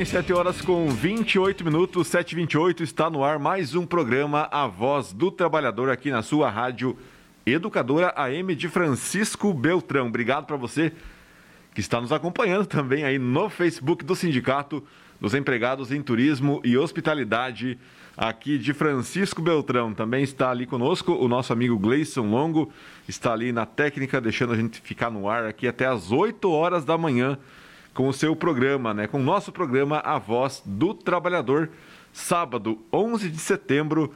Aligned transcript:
Bem, 0.00 0.06
7 0.06 0.32
horas 0.32 0.62
com 0.62 0.88
28 0.88 1.62
minutos, 1.62 2.08
7h28, 2.08 2.80
está 2.80 3.10
no 3.10 3.22
ar 3.22 3.38
mais 3.38 3.74
um 3.74 3.84
programa 3.84 4.48
A 4.50 4.66
Voz 4.66 5.12
do 5.12 5.30
Trabalhador 5.30 5.90
aqui 5.90 6.10
na 6.10 6.22
sua 6.22 6.48
rádio 6.48 6.96
Educadora 7.44 8.10
AM 8.16 8.54
de 8.54 8.66
Francisco 8.66 9.52
Beltrão. 9.52 10.06
Obrigado 10.06 10.46
para 10.46 10.56
você 10.56 10.90
que 11.74 11.82
está 11.82 12.00
nos 12.00 12.12
acompanhando 12.12 12.64
também 12.64 13.04
aí 13.04 13.18
no 13.18 13.50
Facebook 13.50 14.02
do 14.02 14.16
Sindicato 14.16 14.82
dos 15.20 15.34
Empregados 15.34 15.92
em 15.92 16.00
Turismo 16.00 16.62
e 16.64 16.78
Hospitalidade 16.78 17.78
aqui 18.16 18.56
de 18.56 18.72
Francisco 18.72 19.42
Beltrão. 19.42 19.92
Também 19.92 20.24
está 20.24 20.50
ali 20.50 20.64
conosco 20.64 21.12
o 21.12 21.28
nosso 21.28 21.52
amigo 21.52 21.78
Gleison 21.78 22.30
Longo, 22.30 22.72
está 23.06 23.34
ali 23.34 23.52
na 23.52 23.66
técnica, 23.66 24.18
deixando 24.18 24.54
a 24.54 24.56
gente 24.56 24.80
ficar 24.80 25.10
no 25.10 25.28
ar 25.28 25.44
aqui 25.44 25.68
até 25.68 25.84
as 25.84 26.10
8 26.10 26.50
horas 26.50 26.86
da 26.86 26.96
manhã 26.96 27.38
com 27.94 28.08
o 28.08 28.12
seu 28.12 28.34
programa, 28.36 28.94
né? 28.94 29.06
Com 29.06 29.18
o 29.18 29.22
nosso 29.22 29.52
programa 29.52 29.98
A 29.98 30.18
Voz 30.18 30.62
do 30.64 30.94
Trabalhador, 30.94 31.70
sábado, 32.12 32.78
11 32.92 33.28
de 33.28 33.38
setembro 33.38 34.14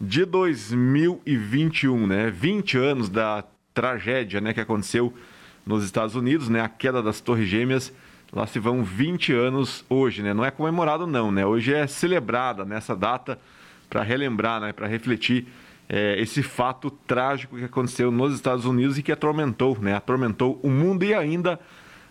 de 0.00 0.24
2021, 0.24 2.06
né? 2.06 2.30
20 2.30 2.78
anos 2.78 3.08
da 3.08 3.44
tragédia, 3.74 4.40
né, 4.40 4.52
que 4.52 4.60
aconteceu 4.60 5.14
nos 5.64 5.84
Estados 5.84 6.14
Unidos, 6.14 6.48
né? 6.48 6.60
A 6.60 6.68
queda 6.68 7.02
das 7.02 7.20
Torres 7.20 7.48
Gêmeas. 7.48 7.92
Lá 8.32 8.46
se 8.46 8.58
vão 8.58 8.84
20 8.84 9.32
anos 9.32 9.84
hoje, 9.88 10.22
né? 10.22 10.34
Não 10.34 10.44
é 10.44 10.50
comemorado 10.50 11.06
não, 11.06 11.32
né? 11.32 11.46
Hoje 11.46 11.72
é 11.72 11.86
celebrada 11.86 12.64
nessa 12.64 12.94
data 12.94 13.38
para 13.88 14.02
relembrar, 14.02 14.60
né, 14.60 14.72
para 14.72 14.86
refletir 14.86 15.46
é, 15.88 16.20
esse 16.20 16.42
fato 16.42 16.90
trágico 16.90 17.56
que 17.56 17.64
aconteceu 17.64 18.10
nos 18.10 18.34
Estados 18.34 18.66
Unidos 18.66 18.98
e 18.98 19.02
que 19.02 19.10
atormentou, 19.10 19.78
né? 19.80 19.94
Atormentou 19.94 20.60
o 20.62 20.68
mundo 20.68 21.04
e 21.04 21.14
ainda 21.14 21.58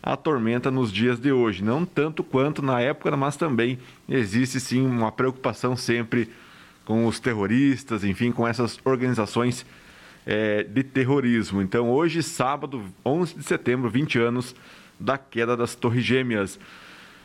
a 0.01 0.15
tormenta 0.15 0.71
nos 0.71 0.91
dias 0.91 1.19
de 1.19 1.31
hoje. 1.31 1.63
Não 1.63 1.85
tanto 1.85 2.23
quanto 2.23 2.61
na 2.61 2.79
época, 2.79 3.15
mas 3.15 3.35
também 3.35 3.79
existe 4.07 4.59
sim 4.59 4.85
uma 4.85 5.11
preocupação 5.11 5.75
sempre 5.75 6.29
com 6.85 7.05
os 7.05 7.19
terroristas, 7.19 8.03
enfim, 8.03 8.31
com 8.31 8.47
essas 8.47 8.79
organizações 8.85 9.65
é, 10.25 10.63
de 10.63 10.83
terrorismo. 10.83 11.61
Então, 11.61 11.89
hoje, 11.89 12.23
sábado, 12.23 12.83
11 13.05 13.35
de 13.35 13.43
setembro, 13.43 13.89
20 13.89 14.19
anos 14.19 14.55
da 14.99 15.17
queda 15.17 15.55
das 15.55 15.75
Torres 15.75 16.03
Gêmeas. 16.03 16.59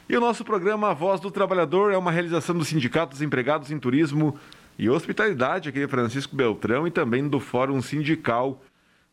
E 0.09 0.17
o 0.17 0.21
nosso 0.21 0.45
programa 0.45 0.91
A 0.91 0.95
Voz 0.95 1.21
do 1.21 1.31
Trabalhador 1.31 1.93
é 1.93 1.97
uma 1.97 2.11
realização 2.11 2.57
do 2.57 2.65
Sindicato 2.65 3.13
dos 3.13 3.23
Empregados 3.23 3.71
em 3.71 3.79
Turismo 3.79 4.37
e 4.79 4.91
Hospitalidade 4.91 5.69
aqui 5.69 5.81
de 5.81 5.89
Francisco 5.89 6.35
Beltrão 6.35 6.87
e 6.87 6.91
também 6.91 7.27
do 7.29 7.39
Fórum 7.39 7.81
Sindical 7.81 8.61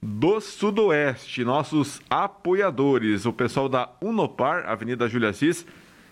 do 0.01 0.39
Sudoeste, 0.39 1.43
nossos 1.43 2.01
apoiadores, 2.09 3.25
o 3.25 3.33
pessoal 3.33 3.67
da 3.67 3.89
Unopar, 4.01 4.65
Avenida 4.69 5.09
Júlia 5.09 5.29
Assis, 5.29 5.65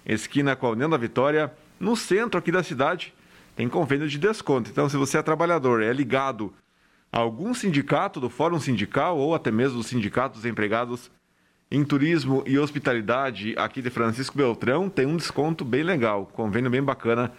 esquina 0.05 0.55
com 0.55 0.67
a 0.67 0.71
União 0.71 0.89
da 0.89 0.97
Vitória, 0.97 1.53
no 1.79 1.95
centro 1.95 2.37
aqui 2.37 2.51
da 2.51 2.63
cidade, 2.63 3.13
tem 3.55 3.69
convênio 3.69 4.07
de 4.07 4.17
desconto. 4.17 4.69
Então, 4.69 4.89
se 4.89 4.97
você 4.97 5.17
é 5.17 5.21
trabalhador, 5.21 5.81
é 5.81 5.93
ligado 5.93 6.53
a 7.11 7.19
algum 7.19 7.53
sindicato 7.53 8.19
do 8.19 8.29
Fórum 8.29 8.59
Sindical 8.59 9.17
ou 9.17 9.33
até 9.33 9.51
mesmo 9.51 9.81
dos 9.81 10.45
Empregados 10.45 11.09
em 11.71 11.83
Turismo 11.83 12.43
e 12.45 12.59
Hospitalidade 12.59 13.53
aqui 13.57 13.81
de 13.81 13.89
Francisco 13.89 14.37
Beltrão, 14.37 14.89
tem 14.89 15.05
um 15.05 15.17
desconto 15.17 15.65
bem 15.65 15.83
legal, 15.83 16.25
convênio 16.25 16.69
bem 16.69 16.83
bacana 16.83 17.31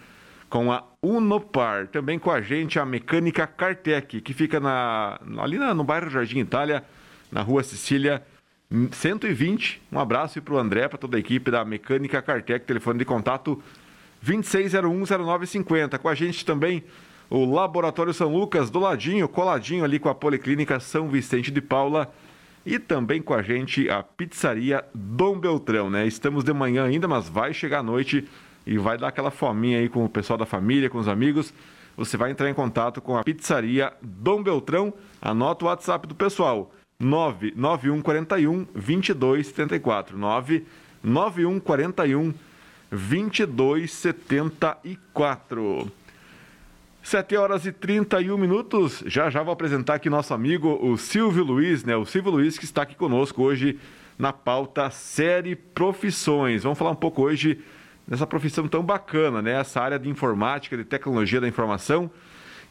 com 0.49 0.71
a 0.71 0.83
Unopar. 1.01 1.87
Também 1.87 2.17
com 2.17 2.31
a 2.31 2.41
gente 2.41 2.79
a 2.79 2.85
Mecânica 2.85 3.45
Cartec, 3.45 4.21
que 4.21 4.33
fica 4.33 4.59
na, 4.59 5.19
ali 5.37 5.57
na, 5.57 5.73
no 5.73 5.83
bairro 5.83 6.09
Jardim 6.09 6.39
Itália, 6.39 6.83
na 7.31 7.41
rua 7.41 7.63
Sicília 7.63 8.23
120. 8.91 9.81
Um 9.91 9.99
abraço 9.99 10.41
para 10.41 10.53
o 10.53 10.57
André, 10.57 10.87
para 10.87 10.97
toda 10.97 11.17
a 11.17 11.19
equipe 11.19 11.49
da 11.51 11.63
Mecânica 11.63 12.21
Cartec, 12.21 12.65
telefone 12.65 12.99
de 12.99 13.05
contato 13.05 13.61
26010950. 14.25 15.97
Com 15.97 16.09
a 16.09 16.15
gente 16.15 16.43
também 16.45 16.83
o 17.29 17.45
Laboratório 17.45 18.13
São 18.13 18.33
Lucas, 18.33 18.69
do 18.69 18.79
ladinho, 18.79 19.29
coladinho 19.29 19.83
ali 19.83 19.99
com 19.99 20.09
a 20.09 20.15
Policlínica 20.15 20.79
São 20.79 21.07
Vicente 21.07 21.51
de 21.51 21.61
Paula. 21.61 22.11
E 22.65 22.77
também 22.77 23.21
com 23.21 23.33
a 23.33 23.41
gente 23.41 23.89
a 23.89 24.03
Pizzaria 24.03 24.83
Dom 24.93 25.39
Beltrão, 25.39 25.89
né? 25.89 26.05
Estamos 26.05 26.43
de 26.43 26.53
manhã 26.53 26.85
ainda, 26.85 27.07
mas 27.07 27.29
vai 27.29 27.53
chegar 27.53 27.79
à 27.79 27.83
noite 27.83 28.27
e 28.69 28.77
vai 28.77 28.97
dar 28.99 29.07
aquela 29.07 29.31
fominha 29.31 29.79
aí 29.79 29.89
com 29.89 30.05
o 30.05 30.09
pessoal 30.09 30.37
da 30.37 30.45
família, 30.45 30.91
com 30.91 30.99
os 30.99 31.07
amigos, 31.07 31.51
você 31.97 32.15
vai 32.15 32.29
entrar 32.29 32.47
em 32.47 32.53
contato 32.53 33.01
com 33.01 33.17
a 33.17 33.23
pizzaria 33.23 33.91
Dom 33.99 34.43
Beltrão. 34.43 34.93
Anota 35.19 35.65
o 35.65 35.67
WhatsApp 35.67 36.07
do 36.07 36.13
pessoal: 36.13 36.71
99141 36.99 38.67
2274. 38.75 40.15
99141 40.15 42.31
2274. 42.91 45.91
7 47.01 47.37
horas 47.37 47.65
e 47.65 47.71
31 47.71 48.37
minutos. 48.37 49.01
Já 49.07 49.31
já 49.31 49.41
vou 49.41 49.51
apresentar 49.51 49.95
aqui 49.95 50.11
nosso 50.11 50.31
amigo, 50.31 50.77
o 50.79 50.95
Silvio 50.95 51.43
Luiz, 51.43 51.83
né? 51.83 51.95
O 51.95 52.05
Silvio 52.05 52.33
Luiz 52.33 52.59
que 52.59 52.65
está 52.65 52.83
aqui 52.83 52.93
conosco 52.93 53.41
hoje 53.41 53.79
na 54.15 54.31
pauta 54.31 54.91
Série 54.91 55.55
Profissões. 55.55 56.61
Vamos 56.61 56.77
falar 56.77 56.91
um 56.91 56.95
pouco 56.95 57.23
hoje 57.23 57.59
nessa 58.09 58.25
profissão 58.25 58.67
tão 58.67 58.83
bacana, 58.83 59.41
né? 59.41 59.59
Essa 59.59 59.79
área 59.79 59.99
de 59.99 60.09
informática, 60.09 60.75
de 60.75 60.83
tecnologia 60.83 61.39
da 61.39 61.47
informação. 61.47 62.09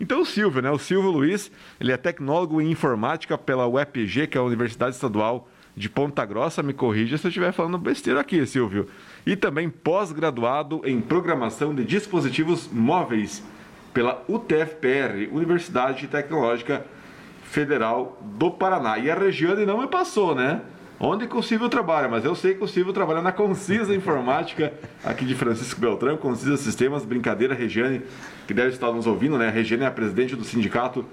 Então 0.00 0.20
o 0.20 0.26
Silvio, 0.26 0.60
né? 0.60 0.70
O 0.70 0.78
Silvio 0.78 1.10
Luiz, 1.10 1.50
ele 1.80 1.92
é 1.92 1.96
tecnólogo 1.96 2.60
em 2.60 2.70
informática 2.70 3.38
pela 3.38 3.66
UEPG, 3.66 4.26
que 4.26 4.36
é 4.36 4.40
a 4.40 4.44
Universidade 4.44 4.96
Estadual 4.96 5.48
de 5.76 5.88
Ponta 5.88 6.24
Grossa. 6.24 6.62
Me 6.62 6.72
corrija 6.72 7.16
se 7.16 7.26
eu 7.26 7.28
estiver 7.28 7.52
falando 7.52 7.78
besteira 7.78 8.20
aqui, 8.20 8.44
Silvio. 8.46 8.88
E 9.24 9.36
também 9.36 9.70
pós-graduado 9.70 10.82
em 10.84 11.00
programação 11.00 11.74
de 11.74 11.84
dispositivos 11.84 12.68
móveis 12.72 13.42
pela 13.94 14.24
UTFPR, 14.28 15.28
Universidade 15.32 16.06
Tecnológica 16.08 16.84
Federal 17.44 18.20
do 18.22 18.50
Paraná. 18.50 18.98
E 18.98 19.10
a 19.10 19.14
Regiane 19.14 19.64
não 19.64 19.80
me 19.80 19.86
passou, 19.86 20.34
né? 20.34 20.62
Onde 21.00 21.28
que 21.28 21.36
o 21.36 21.42
Silvio 21.42 21.68
trabalha, 21.68 22.08
mas 22.08 22.24
eu 22.24 22.34
sei 22.34 22.54
que 22.54 22.64
o 22.64 22.66
Silvio 22.66 22.92
trabalha 22.92 23.22
na 23.22 23.30
Concisa 23.30 23.94
Informática, 23.96 24.72
aqui 25.04 25.24
de 25.24 25.34
Francisco 25.34 25.80
Beltrão, 25.80 26.16
Concisa 26.16 26.56
Sistemas, 26.56 27.04
brincadeira, 27.04 27.54
Regiane, 27.54 28.02
que 28.48 28.52
deve 28.52 28.70
estar 28.70 28.90
nos 28.90 29.06
ouvindo, 29.06 29.38
né? 29.38 29.46
A 29.46 29.50
Regiane 29.50 29.84
é 29.84 29.86
a 29.86 29.92
presidente 29.92 30.34
do 30.34 30.42
Sindicato 30.42 31.04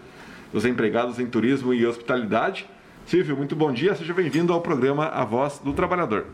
dos 0.52 0.66
Empregados 0.66 1.20
em 1.20 1.28
Turismo 1.28 1.72
e 1.72 1.86
Hospitalidade. 1.86 2.68
Silvio, 3.06 3.38
muito 3.38 3.56
bom 3.56 3.72
dia, 3.72 3.94
seja 3.94 4.12
bem-vindo 4.12 4.52
ao 4.52 4.60
programa 4.60 5.06
A 5.06 5.24
Voz 5.24 5.60
do 5.60 5.72
Trabalhador. 5.72 6.26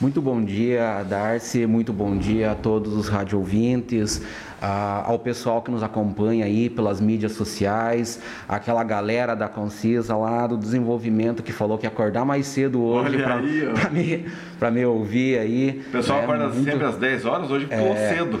Muito 0.00 0.20
bom 0.20 0.42
dia, 0.42 1.04
Darcy. 1.04 1.66
Muito 1.66 1.92
bom 1.92 2.16
dia 2.16 2.50
a 2.50 2.54
todos 2.54 2.94
os 2.94 3.08
rádio 3.08 3.38
ouvintes, 3.38 4.20
ao 4.60 5.18
pessoal 5.20 5.62
que 5.62 5.70
nos 5.70 5.84
acompanha 5.84 6.46
aí 6.46 6.68
pelas 6.68 7.00
mídias 7.00 7.32
sociais, 7.32 8.20
aquela 8.48 8.82
galera 8.82 9.36
da 9.36 9.48
Concisa 9.48 10.16
lá 10.16 10.48
do 10.48 10.56
desenvolvimento 10.56 11.42
que 11.42 11.52
falou 11.52 11.78
que 11.78 11.86
ia 11.86 11.90
acordar 11.90 12.24
mais 12.24 12.46
cedo 12.46 12.82
hoje 12.82 13.18
para 13.18 13.90
me, 13.90 14.26
me 14.72 14.84
ouvir 14.84 15.38
aí. 15.38 15.84
O 15.86 15.92
pessoal 15.92 16.20
é, 16.20 16.22
acorda 16.24 16.48
muito... 16.48 16.64
sempre 16.64 16.84
às 16.84 16.96
10 16.96 17.24
horas, 17.24 17.50
hoje 17.50 17.66
ficou 17.66 17.94
é... 17.94 18.14
cedo. 18.14 18.40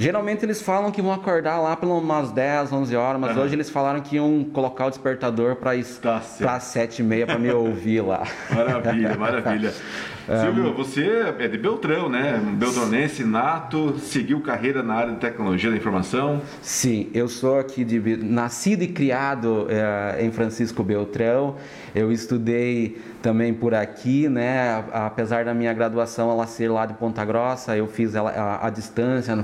Geralmente 0.00 0.46
eles 0.46 0.62
falam 0.62 0.90
que 0.90 1.02
vão 1.02 1.12
acordar 1.12 1.60
lá 1.60 1.76
pelas 1.76 2.02
umas 2.02 2.32
10, 2.32 2.72
11 2.72 2.96
horas, 2.96 3.20
mas 3.20 3.36
uhum. 3.36 3.42
hoje 3.42 3.54
eles 3.54 3.68
falaram 3.68 4.00
que 4.00 4.16
iam 4.16 4.46
colocar 4.50 4.86
o 4.86 4.88
despertador 4.88 5.56
para 5.56 5.72
tá 6.00 6.58
7 6.58 7.00
e 7.00 7.04
meia 7.04 7.26
para 7.26 7.38
me 7.38 7.50
ouvir 7.50 8.00
lá. 8.00 8.26
Maravilha, 8.50 9.14
maravilha. 9.14 9.74
Silvio, 10.26 10.72
você 10.74 11.34
é 11.38 11.48
de 11.48 11.58
Beltrão, 11.58 12.08
né? 12.08 12.40
Beltronense, 12.54 13.24
nato, 13.24 13.98
seguiu 13.98 14.40
carreira 14.40 14.82
na 14.82 14.94
área 14.94 15.12
de 15.12 15.18
tecnologia 15.18 15.70
da 15.70 15.76
informação. 15.76 16.40
Sim, 16.62 17.08
eu 17.12 17.28
sou 17.28 17.58
aqui 17.58 17.84
de 17.84 18.16
nascido 18.16 18.82
e 18.82 18.88
criado 18.88 19.66
é, 19.68 20.24
em 20.24 20.30
Francisco 20.30 20.82
Beltrão. 20.82 21.56
Eu 21.94 22.12
estudei 22.12 23.00
também 23.20 23.52
por 23.52 23.74
aqui, 23.74 24.28
né? 24.28 24.84
Apesar 24.92 25.44
da 25.44 25.52
minha 25.52 25.72
graduação 25.72 26.30
ela 26.30 26.46
ser 26.46 26.68
lá 26.68 26.86
de 26.86 26.94
Ponta 26.94 27.24
Grossa, 27.24 27.76
eu 27.76 27.86
fiz 27.86 28.14
ela 28.14 28.30
à, 28.30 28.66
à 28.66 28.70
distância. 28.70 29.36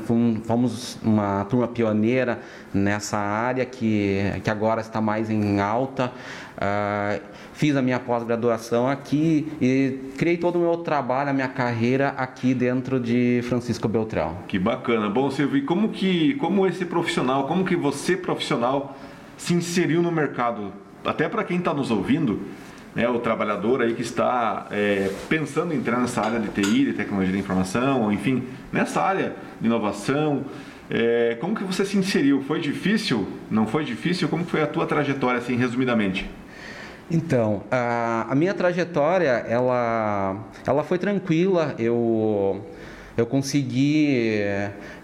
Fomos 0.44 0.98
uma 1.02 1.44
turma 1.46 1.68
pioneira 1.68 2.38
nessa 2.72 3.18
área 3.18 3.64
que, 3.64 4.20
que 4.42 4.50
agora 4.50 4.80
está 4.80 5.00
mais 5.00 5.30
em 5.30 5.60
alta. 5.60 6.12
Uh, 6.56 7.20
fiz 7.52 7.76
a 7.76 7.82
minha 7.82 8.00
pós-graduação 8.00 8.88
aqui 8.88 9.46
e 9.60 10.10
criei 10.16 10.38
todo 10.38 10.56
o 10.56 10.58
meu 10.58 10.78
trabalho, 10.78 11.28
a 11.28 11.32
minha 11.32 11.48
carreira 11.48 12.14
aqui 12.16 12.54
dentro 12.54 12.98
de 12.98 13.42
Francisco 13.44 13.86
Beltrão. 13.86 14.38
Que 14.48 14.58
bacana. 14.58 15.10
Bom, 15.10 15.30
Silvio, 15.30 15.58
e 15.58 15.62
como 15.62 15.90
que 15.90 16.34
como 16.36 16.66
esse 16.66 16.86
profissional, 16.86 17.46
como 17.46 17.64
que 17.64 17.76
você 17.76 18.16
profissional 18.16 18.96
se 19.36 19.52
inseriu 19.52 20.00
no 20.00 20.10
mercado? 20.10 20.72
Até 21.04 21.28
para 21.28 21.44
quem 21.44 21.58
está 21.58 21.74
nos 21.74 21.90
ouvindo, 21.90 22.40
né, 22.94 23.06
o 23.06 23.18
trabalhador 23.18 23.82
aí 23.82 23.92
que 23.92 24.00
está 24.00 24.66
é, 24.70 25.10
pensando 25.28 25.74
em 25.74 25.76
entrar 25.76 26.00
nessa 26.00 26.22
área 26.22 26.40
de 26.40 26.48
TI, 26.48 26.86
de 26.86 26.92
tecnologia 26.94 27.34
da 27.34 27.38
informação, 27.38 28.10
enfim, 28.10 28.44
nessa 28.72 29.02
área 29.02 29.36
de 29.60 29.66
inovação, 29.66 30.46
é, 30.88 31.36
como 31.40 31.54
que 31.54 31.64
você 31.64 31.84
se 31.84 31.98
inseriu? 31.98 32.42
Foi 32.42 32.60
difícil? 32.60 33.28
Não 33.50 33.66
foi 33.66 33.84
difícil? 33.84 34.28
Como 34.28 34.44
foi 34.44 34.62
a 34.62 34.66
tua 34.66 34.86
trajetória, 34.86 35.38
assim, 35.38 35.56
resumidamente? 35.56 36.28
Então, 37.10 37.62
a, 37.70 38.26
a 38.28 38.34
minha 38.34 38.52
trajetória, 38.52 39.44
ela, 39.48 40.36
ela 40.66 40.82
foi 40.82 40.98
tranquila. 40.98 41.74
Eu 41.78 42.64
eu 43.16 43.24
consegui 43.24 44.40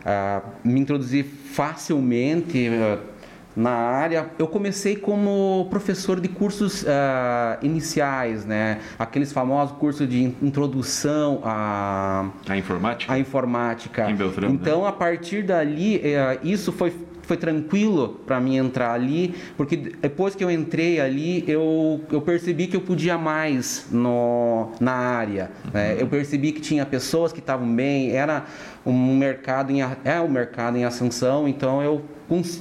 uh, 0.05 0.47
me 0.63 0.79
introduzir 0.79 1.25
facilmente 1.25 2.69
uh, 2.69 2.99
na 3.57 3.71
área. 3.71 4.27
Eu 4.39 4.47
comecei 4.47 4.97
como 4.97 5.67
professor 5.71 6.21
de 6.21 6.29
cursos 6.29 6.83
uh, 6.83 6.87
iniciais, 7.63 8.45
né? 8.45 8.81
Aqueles 8.99 9.33
famosos 9.33 9.77
cursos 9.79 10.07
de 10.07 10.25
introdução 10.43 11.41
à, 11.43 12.29
a 12.47 12.57
informática. 12.57 13.13
À 13.13 13.19
informática. 13.19 14.11
Em 14.11 14.15
Beltrão, 14.15 14.51
né? 14.51 14.59
então, 14.61 14.83
né? 14.83 14.89
a 14.89 14.93
partir 14.93 15.43
dali, 15.43 16.03
isso 16.43 16.71
foi 16.71 16.93
foi 17.23 17.37
tranquilo 17.37 18.21
para 18.27 18.41
mim 18.41 18.57
entrar 18.57 18.93
ali, 18.93 19.35
porque 19.57 19.77
depois 19.77 20.35
que 20.35 20.45
eu 20.45 20.51
entrei 20.51 21.01
ali, 21.01 21.45
eu, 21.47 22.01
eu 22.11 22.21
percebi 22.21 22.67
que 22.67 22.77
eu 22.77 22.81
podia 22.81 23.17
mais 23.17 23.87
no, 23.91 24.71
na 24.81 24.93
área. 24.93 25.51
Né? 25.73 25.97
Eu 25.99 26.07
percebi 26.07 26.53
que 26.53 26.61
tinha 26.61 26.85
pessoas 26.85 27.33
que 27.33 27.39
estavam 27.39 27.73
bem, 27.75 28.11
era 28.11 28.45
um 28.85 29.17
mercado 29.17 29.71
em, 29.71 29.81
é 30.05 30.21
um 30.21 30.29
mercado 30.29 30.77
em 30.77 30.85
ascensão, 30.85 31.47
então 31.49 31.83
eu 31.83 32.03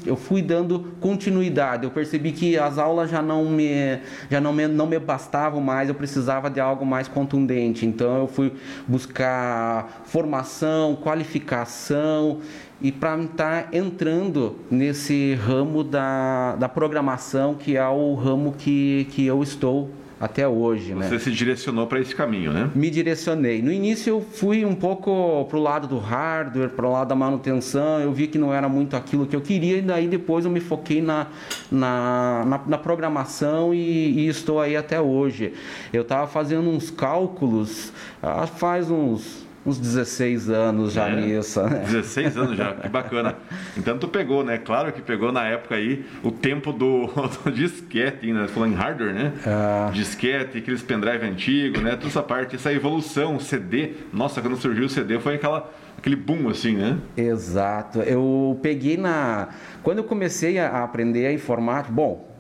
eu 0.06 0.18
fui 0.18 0.42
dando 0.42 0.94
continuidade. 1.00 1.86
Eu 1.86 1.92
percebi 1.92 2.34
que 2.34 2.58
as 2.58 2.78
aulas 2.78 3.10
já 3.10 3.22
não 3.22 3.46
me 3.46 4.00
já 4.30 4.42
não 4.42 4.52
me, 4.52 4.68
não 4.68 4.86
me 4.86 5.00
bastavam 5.00 5.62
mais, 5.62 5.88
eu 5.88 5.96
precisava 5.96 6.50
de 6.50 6.60
algo 6.60 6.86
mais 6.86 7.08
contundente. 7.08 7.86
Então 7.86 8.18
eu 8.18 8.28
fui 8.28 8.52
buscar 8.86 10.02
formação, 10.04 10.98
qualificação 10.98 12.42
e 12.82 12.92
para 12.92 13.22
estar 13.22 13.64
tá 13.64 13.78
entrando 13.78 14.56
nesse 14.70 15.36
ramo 15.36 15.84
da, 15.84 16.56
da 16.56 16.68
programação, 16.68 17.54
que 17.54 17.78
é 17.78 17.88
o 17.88 18.16
ramo 18.16 18.56
que, 18.58 19.08
que 19.12 19.26
eu 19.26 19.44
estou 19.44 19.90
até 20.22 20.48
hoje. 20.48 20.94
Você 20.94 21.14
né? 21.14 21.20
se 21.20 21.32
direcionou 21.32 21.88
para 21.88 22.00
esse 22.00 22.14
caminho, 22.14 22.54
né? 22.54 22.70
Me 22.76 22.92
direcionei. 22.92 23.60
No 23.60 23.72
início 23.72 24.12
eu 24.12 24.22
fui 24.22 24.64
um 24.64 24.76
pouco 24.76 25.46
para 25.46 25.58
o 25.58 25.62
lado 25.62 25.88
do 25.88 25.98
hardware, 25.98 26.70
para 26.70 26.86
o 26.86 26.92
lado 26.92 27.08
da 27.08 27.16
manutenção, 27.16 28.00
eu 28.00 28.14
vi 28.14 28.28
que 28.28 28.38
não 28.38 28.54
era 28.54 28.70
muito 28.70 28.96
aquilo 28.96 29.26
que 29.26 29.36
eu 29.36 29.42
queria, 29.42 29.78
e 29.78 29.82
daí 29.82 30.08
depois 30.08 30.46
eu 30.46 30.52
me 30.52 30.60
foquei 30.60 31.02
na, 31.02 31.26
na, 31.72 32.44
na, 32.46 32.62
na 32.68 32.78
programação 32.78 33.74
e, 33.74 34.20
e, 34.20 34.28
estou 34.28 34.62
aí 34.62 34.78
até 34.78 35.02
hoje. 35.02 35.54
Eu 35.92 36.04
estava 36.04 36.28
fazendo 36.28 36.70
uns 36.70 36.92
cálculos, 36.92 37.92
ah, 38.22 38.46
faz 38.46 38.92
uns 38.92 39.50
uns 39.66 39.78
16 39.78 40.50
anos 40.50 40.94
já 40.94 41.08
é, 41.08 41.16
nisso. 41.16 41.62
Né? 41.72 41.84
16 41.86 42.38
anos 42.38 42.58
já, 42.58 42.74
que 42.74 42.90
bacana. 42.90 43.36
Então 43.78 43.98
tu 43.98 44.08
pegou, 44.08 44.44
né? 44.44 44.58
Claro 44.58 44.92
que 44.92 45.02
pegou 45.02 45.32
na 45.32 45.46
época 45.46 45.76
aí 45.76 46.06
o 46.24 46.32
tempo 46.32 46.74
do, 46.74 47.08
do 47.44 47.52
disquete, 47.52 48.32
né? 48.34 48.48
Falando 48.48 48.74
em 48.74 48.76
hardware, 48.76 49.14
né? 49.14 49.34
É. 49.46 49.92
Disquete, 49.92 50.58
aqueles 50.58 50.82
pendrive 50.82 51.26
antigo, 51.26 51.80
né? 51.80 51.92
Toda 51.92 52.08
essa 52.08 52.24
parte, 52.24 52.56
essa 52.56 52.74
evolução, 52.74 53.40
CD. 53.40 53.94
Nossa, 54.12 54.42
quando 54.42 54.58
surgiu 54.58 54.86
o 54.86 54.90
CD 54.90 55.20
foi 55.20 55.36
aquela 55.36 55.72
aquele 55.98 56.16
boom 56.16 56.50
assim, 56.50 56.76
né? 56.76 56.98
Exato. 57.16 58.00
Eu 58.00 58.60
peguei 58.62 58.98
na 58.98 59.50
quando 59.84 60.00
eu 60.00 60.04
comecei 60.04 60.58
a 60.58 60.84
aprender 60.84 61.28
a 61.28 61.34
informática, 61.34 61.94
bom, 61.94 62.31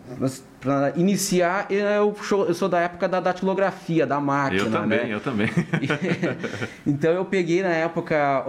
para 0.59 0.93
iniciar, 0.95 1.67
eu 1.71 2.15
sou, 2.21 2.45
eu 2.45 2.53
sou, 2.53 2.69
da 2.69 2.79
época 2.79 3.07
da 3.07 3.19
datilografia, 3.19 4.05
da 4.05 4.19
máquina. 4.19 4.61
Eu 4.61 4.71
também, 4.71 4.99
né? 4.99 5.13
eu 5.13 5.19
também. 5.19 5.49
então 6.85 7.11
eu 7.11 7.25
peguei 7.25 7.63
na 7.63 7.69
época, 7.69 8.45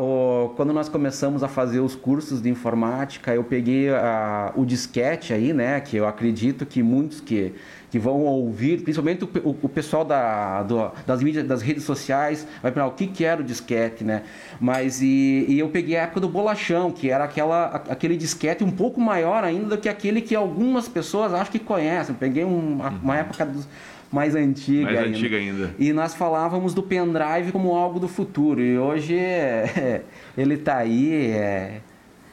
quando 0.56 0.73
nós 0.73 0.88
começamos 0.88 1.43
a 1.43 1.49
fazer 1.49 1.81
os 1.81 1.94
cursos 1.94 2.43
de 2.43 2.50
informática, 2.50 3.35
eu 3.35 3.43
peguei 3.43 3.88
a, 3.91 4.53
o 4.55 4.64
disquete 4.64 5.32
aí, 5.32 5.53
né? 5.53 5.81
Que 5.81 5.97
eu 5.97 6.06
acredito 6.06 6.67
que 6.67 6.82
muitos 6.82 7.20
que 7.20 7.55
que 7.93 7.99
vão 7.99 8.21
ouvir, 8.21 8.81
principalmente 8.81 9.23
o, 9.23 9.29
o, 9.44 9.56
o 9.65 9.69
pessoal 9.69 10.03
da, 10.03 10.62
do, 10.62 10.91
das 11.06 11.23
mídias, 11.23 11.47
das 11.47 11.61
redes 11.61 11.85
sociais, 11.85 12.49
vai 12.62 12.73
perguntar 12.73 12.94
o 12.94 12.97
que, 12.97 13.06
que 13.06 13.23
era 13.23 13.43
o 13.43 13.44
disquete, 13.44 14.03
né? 14.03 14.23
Mas 14.59 15.03
e, 15.03 15.44
e, 15.47 15.59
eu 15.59 15.69
peguei 15.69 15.99
a 15.99 16.05
época 16.05 16.21
do 16.21 16.27
bolachão, 16.27 16.91
que 16.91 17.11
era 17.11 17.25
aquela, 17.25 17.67
aquele 17.91 18.17
disquete 18.17 18.65
um 18.65 18.71
pouco 18.71 18.99
maior 18.99 19.44
ainda 19.44 19.77
do 19.77 19.79
que 19.79 19.91
aquele 19.91 20.23
que 20.23 20.35
algumas 20.35 20.89
pessoas 20.89 21.35
acho 21.35 21.50
que 21.50 21.59
conhecem. 21.59 22.15
peguei 22.15 22.47
um, 22.47 22.77
uma, 22.77 22.89
uma 22.89 23.17
época 23.19 23.44
dos 23.44 23.69
mais 24.11 24.35
antiga, 24.35 24.85
mais 24.85 24.99
ainda. 24.99 25.09
antiga 25.11 25.37
ainda. 25.37 25.75
E 25.79 25.93
nós 25.93 26.15
falávamos 26.15 26.73
do 26.73 26.83
pendrive 26.83 27.53
como 27.53 27.75
algo 27.75 28.00
do 28.00 28.09
futuro. 28.09 28.62
E 28.62 28.79
hoje 28.79 29.19
é, 29.19 30.00
ele 30.37 30.55
está 30.55 30.79
aí. 30.79 31.31
É, 31.31 31.81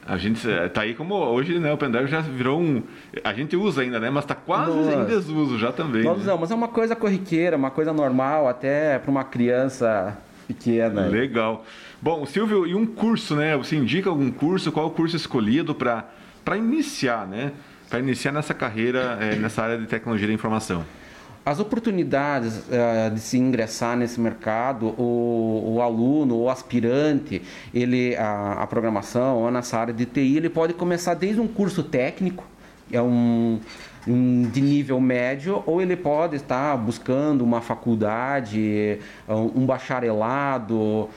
a 0.09 0.17
gente 0.17 0.49
é, 0.49 0.67
tá 0.67 0.81
aí 0.81 0.95
como 0.95 1.13
hoje, 1.13 1.59
né? 1.59 1.71
O 1.71 1.77
pendrive 1.77 2.07
já 2.07 2.19
virou 2.19 2.59
um. 2.59 2.81
A 3.23 3.31
gente 3.31 3.55
usa 3.55 3.81
ainda, 3.81 3.99
né? 3.99 4.09
Mas 4.09 4.25
tá 4.25 4.33
quase 4.33 4.71
Nossa. 4.71 4.95
em 4.95 5.05
desuso 5.05 5.59
já 5.59 5.71
também. 5.71 6.03
Nós 6.03 6.17
né? 6.17 6.23
usamos, 6.23 6.41
mas 6.41 6.51
é 6.51 6.55
uma 6.55 6.67
coisa 6.67 6.95
corriqueira, 6.95 7.55
uma 7.55 7.69
coisa 7.69 7.93
normal, 7.93 8.47
até 8.47 8.97
para 8.97 9.11
uma 9.11 9.23
criança 9.23 10.17
pequena. 10.47 11.05
Legal. 11.05 11.63
Bom, 12.01 12.25
Silvio, 12.25 12.65
e 12.65 12.73
um 12.73 12.87
curso, 12.87 13.35
né? 13.35 13.55
Você 13.55 13.75
indica 13.75 14.09
algum 14.09 14.31
curso? 14.31 14.71
Qual 14.71 14.87
o 14.87 14.89
curso 14.89 15.15
escolhido 15.15 15.75
para 15.75 16.57
iniciar, 16.57 17.27
né? 17.27 17.51
Para 17.87 17.99
iniciar 17.99 18.31
nessa 18.31 18.55
carreira, 18.55 19.15
é, 19.21 19.35
nessa 19.35 19.61
área 19.61 19.77
de 19.77 19.85
tecnologia 19.85 20.27
da 20.27 20.33
informação? 20.33 20.83
As 21.45 21.59
oportunidades 21.59 22.57
uh, 22.57 23.13
de 23.13 23.19
se 23.19 23.37
ingressar 23.37 23.97
nesse 23.97 24.19
mercado, 24.19 24.87
o, 24.97 25.75
o 25.75 25.81
aluno, 25.81 26.37
o 26.37 26.49
aspirante, 26.49 27.41
ele 27.73 28.15
a, 28.15 28.53
a, 28.61 28.67
programação 28.67 29.37
ou 29.37 29.51
nessa 29.51 29.77
área 29.77 29.93
de 29.93 30.05
TI, 30.05 30.37
ele 30.37 30.49
pode 30.49 30.73
começar 30.73 31.13
desde 31.13 31.41
um 31.41 31.47
curso 31.47 31.81
técnico, 31.83 32.43
é 32.91 33.01
um, 33.01 33.59
um 34.07 34.43
de 34.43 34.61
nível 34.61 34.99
médio, 34.99 35.63
ou 35.65 35.81
ele 35.81 35.95
pode 35.95 36.35
estar 36.35 36.75
buscando 36.77 37.43
uma 37.43 37.61
faculdade, 37.61 38.99
um 39.27 39.65
bacharelado, 39.65 41.09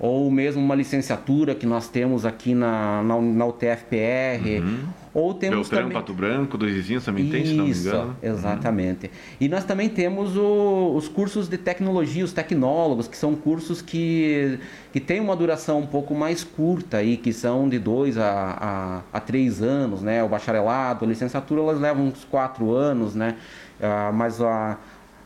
ou 0.00 0.30
mesmo 0.30 0.62
uma 0.62 0.74
licenciatura 0.74 1.54
que 1.54 1.66
nós 1.66 1.88
temos 1.88 2.24
aqui 2.24 2.54
na, 2.54 3.02
na, 3.02 3.20
na 3.20 3.46
UTFPR. 3.46 4.60
Uhum. 4.62 4.99
Ou 5.12 5.34
temos 5.34 5.68
Beltrão, 5.68 5.80
também... 5.80 5.92
Pato 5.92 6.14
Branco, 6.14 6.56
dois 6.56 6.72
vizinhos 6.72 7.04
também 7.04 7.24
Isso, 7.24 7.32
tem, 7.32 7.46
se 7.46 7.52
não 7.54 7.64
me 7.64 7.72
engano. 7.72 8.16
exatamente. 8.22 9.06
Uhum. 9.06 9.12
E 9.40 9.48
nós 9.48 9.64
também 9.64 9.88
temos 9.88 10.36
o, 10.36 10.94
os 10.94 11.08
cursos 11.08 11.48
de 11.48 11.58
tecnologia, 11.58 12.24
os 12.24 12.32
tecnólogos, 12.32 13.08
que 13.08 13.16
são 13.16 13.34
cursos 13.34 13.82
que, 13.82 14.58
que 14.92 15.00
têm 15.00 15.18
uma 15.20 15.34
duração 15.34 15.80
um 15.80 15.86
pouco 15.86 16.14
mais 16.14 16.44
curta, 16.44 16.98
aí, 16.98 17.16
que 17.16 17.32
são 17.32 17.68
de 17.68 17.78
dois 17.78 18.16
a, 18.16 19.02
a, 19.12 19.18
a 19.18 19.20
três 19.20 19.60
anos, 19.60 20.00
né? 20.00 20.22
O 20.22 20.28
bacharelado, 20.28 21.04
a 21.04 21.08
licenciatura, 21.08 21.60
elas 21.60 21.80
levam 21.80 22.06
uns 22.06 22.24
quatro 22.24 22.72
anos, 22.72 23.14
né? 23.14 23.36
Ah, 23.80 24.12
mas 24.14 24.40
a 24.40 24.78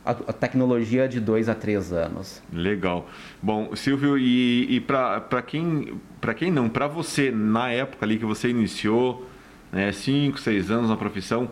a, 0.05 0.13
tecnologia 0.13 1.07
de 1.07 1.19
dois 1.19 1.49
a 1.49 1.55
três 1.55 1.91
anos. 1.91 2.41
Legal. 2.53 3.07
Bom, 3.41 3.75
Silvio, 3.75 4.17
e, 4.17 4.75
e 4.75 4.79
para 4.79 5.41
quem, 5.41 5.99
quem 6.37 6.51
não, 6.51 6.69
para 6.69 6.87
você, 6.87 7.31
na 7.31 7.71
época 7.71 8.05
ali 8.05 8.17
que 8.17 8.25
você 8.25 8.49
iniciou, 8.49 9.25
né, 9.75 9.91
cinco, 9.91 10.39
seis 10.39 10.71
anos 10.71 10.89
na 10.89 10.95
profissão, 10.95 11.51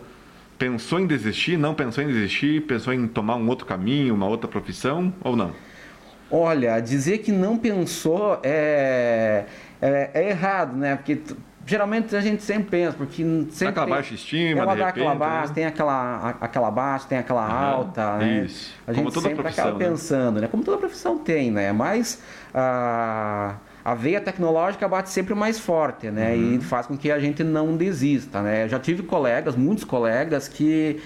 pensou 0.58 0.98
em 0.98 1.06
desistir? 1.06 1.58
Não 1.58 1.74
pensou 1.74 2.02
em 2.02 2.06
desistir? 2.06 2.62
Pensou 2.62 2.94
em 2.94 3.06
tomar 3.06 3.36
um 3.36 3.46
outro 3.46 3.66
caminho, 3.66 4.14
uma 4.14 4.26
outra 4.26 4.48
profissão 4.48 5.12
ou 5.22 5.36
não? 5.36 5.52
Olha, 6.30 6.80
dizer 6.80 7.18
que 7.18 7.30
não 7.30 7.58
pensou 7.58 8.40
é, 8.42 9.44
é, 9.80 10.10
é 10.14 10.28
errado, 10.30 10.74
né? 10.74 10.96
Porque 10.96 11.20
geralmente 11.66 12.16
a 12.16 12.20
gente 12.22 12.42
sempre 12.42 12.70
pensa, 12.70 12.96
porque 12.96 13.22
sempre. 13.50 13.68
Aquela 13.68 13.86
tem, 13.86 13.94
baixa 13.94 14.14
estima, 14.14 14.60
ela 14.62 14.72
de 14.72 14.78
dá 14.78 14.86
repente, 14.86 15.02
aquela 15.02 15.14
baixa, 15.14 15.48
né? 15.48 15.54
tem 15.54 15.64
aquela, 15.66 16.28
aquela 16.40 16.70
baixa, 16.70 17.06
tem 17.06 17.18
aquela 17.18 17.46
uhum, 17.46 17.52
alta, 17.52 18.16
né? 18.16 18.44
Isso. 18.46 18.74
A 18.86 18.92
gente 18.94 19.02
Como 19.02 19.12
toda 19.12 19.28
sempre 19.28 19.46
acaba 19.46 19.72
né? 19.72 19.78
pensando, 19.86 20.40
né? 20.40 20.48
Como 20.48 20.64
toda 20.64 20.78
profissão 20.78 21.18
tem, 21.18 21.50
né? 21.50 21.72
Mas 21.72 22.22
a, 22.54 23.56
a 23.84 23.94
veia 23.94 24.20
tecnológica 24.20 24.88
bate 24.88 25.10
sempre 25.10 25.34
mais 25.34 25.58
forte, 25.58 26.10
né? 26.10 26.34
Uhum. 26.34 26.54
E 26.54 26.60
faz 26.60 26.86
com 26.86 26.96
que 26.96 27.10
a 27.10 27.18
gente 27.18 27.44
não 27.44 27.76
desista, 27.76 28.40
né? 28.40 28.64
Eu 28.64 28.68
já 28.68 28.78
tive 28.78 29.02
colegas, 29.02 29.54
muitos 29.54 29.84
colegas 29.84 30.48
que 30.48 31.00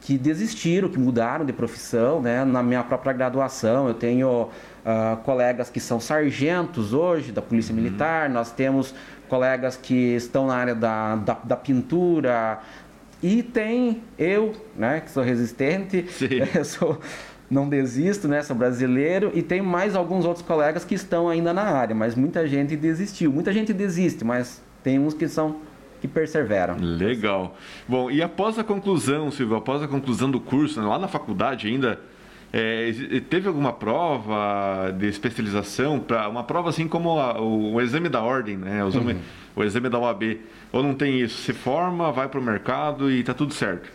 que 0.00 0.18
desistiram, 0.18 0.88
que 0.88 0.98
mudaram 0.98 1.44
de 1.44 1.52
profissão, 1.52 2.20
né? 2.20 2.44
Na 2.44 2.60
minha 2.60 2.82
própria 2.82 3.12
graduação, 3.12 3.86
eu 3.86 3.94
tenho 3.94 4.48
uh, 4.48 5.16
colegas 5.22 5.70
que 5.70 5.78
são 5.78 6.00
sargentos 6.00 6.92
hoje 6.92 7.30
da 7.30 7.40
Polícia 7.40 7.72
uhum. 7.72 7.80
Militar, 7.80 8.28
nós 8.28 8.50
temos 8.50 8.92
colegas 9.28 9.76
que 9.76 10.16
estão 10.16 10.48
na 10.48 10.56
área 10.56 10.74
da, 10.74 11.14
da, 11.14 11.34
da 11.44 11.56
pintura, 11.56 12.60
e 13.22 13.40
tem 13.40 14.02
eu, 14.18 14.52
né, 14.76 15.00
que 15.00 15.10
sou 15.10 15.22
resistente, 15.22 16.04
sou, 16.66 16.98
não 17.52 17.68
desisto, 17.68 18.26
né, 18.26 18.42
sou 18.42 18.56
brasileiro, 18.56 19.30
e 19.34 19.42
tem 19.42 19.60
mais 19.60 19.94
alguns 19.94 20.24
outros 20.24 20.44
colegas 20.44 20.84
que 20.84 20.94
estão 20.94 21.28
ainda 21.28 21.52
na 21.52 21.62
área, 21.62 21.94
mas 21.94 22.14
muita 22.14 22.46
gente 22.48 22.74
desistiu. 22.74 23.30
Muita 23.30 23.52
gente 23.52 23.74
desiste, 23.74 24.24
mas 24.24 24.62
tem 24.82 24.98
uns 24.98 25.12
que 25.12 25.28
são 25.28 25.56
que 26.00 26.08
perseveram. 26.08 26.76
Legal. 26.80 27.56
Bom, 27.86 28.10
e 28.10 28.20
após 28.22 28.58
a 28.58 28.64
conclusão, 28.64 29.30
Silvio, 29.30 29.56
após 29.56 29.82
a 29.82 29.86
conclusão 29.86 30.30
do 30.30 30.40
curso, 30.40 30.80
né, 30.80 30.86
lá 30.86 30.98
na 30.98 31.06
faculdade 31.06 31.68
ainda, 31.68 32.00
é, 32.52 32.90
teve 33.30 33.46
alguma 33.46 33.72
prova 33.72 34.90
de 34.98 35.06
especialização 35.06 36.00
para 36.00 36.28
uma 36.28 36.42
prova 36.42 36.70
assim 36.70 36.88
como 36.88 37.18
a, 37.18 37.40
o, 37.40 37.74
o, 37.74 37.80
exame 37.80 38.08
da 38.08 38.20
ordem, 38.20 38.56
né? 38.56 38.84
O 38.84 38.88
exame, 38.88 39.12
uhum. 39.12 39.20
o 39.56 39.64
exame 39.64 39.88
da 39.88 39.98
OAB. 39.98 40.40
Ou 40.72 40.82
não 40.82 40.94
tem 40.94 41.20
isso? 41.20 41.40
Se 41.42 41.52
forma, 41.52 42.10
vai 42.10 42.28
para 42.28 42.40
o 42.40 42.42
mercado 42.42 43.10
e 43.10 43.20
está 43.20 43.32
tudo 43.32 43.54
certo. 43.54 43.88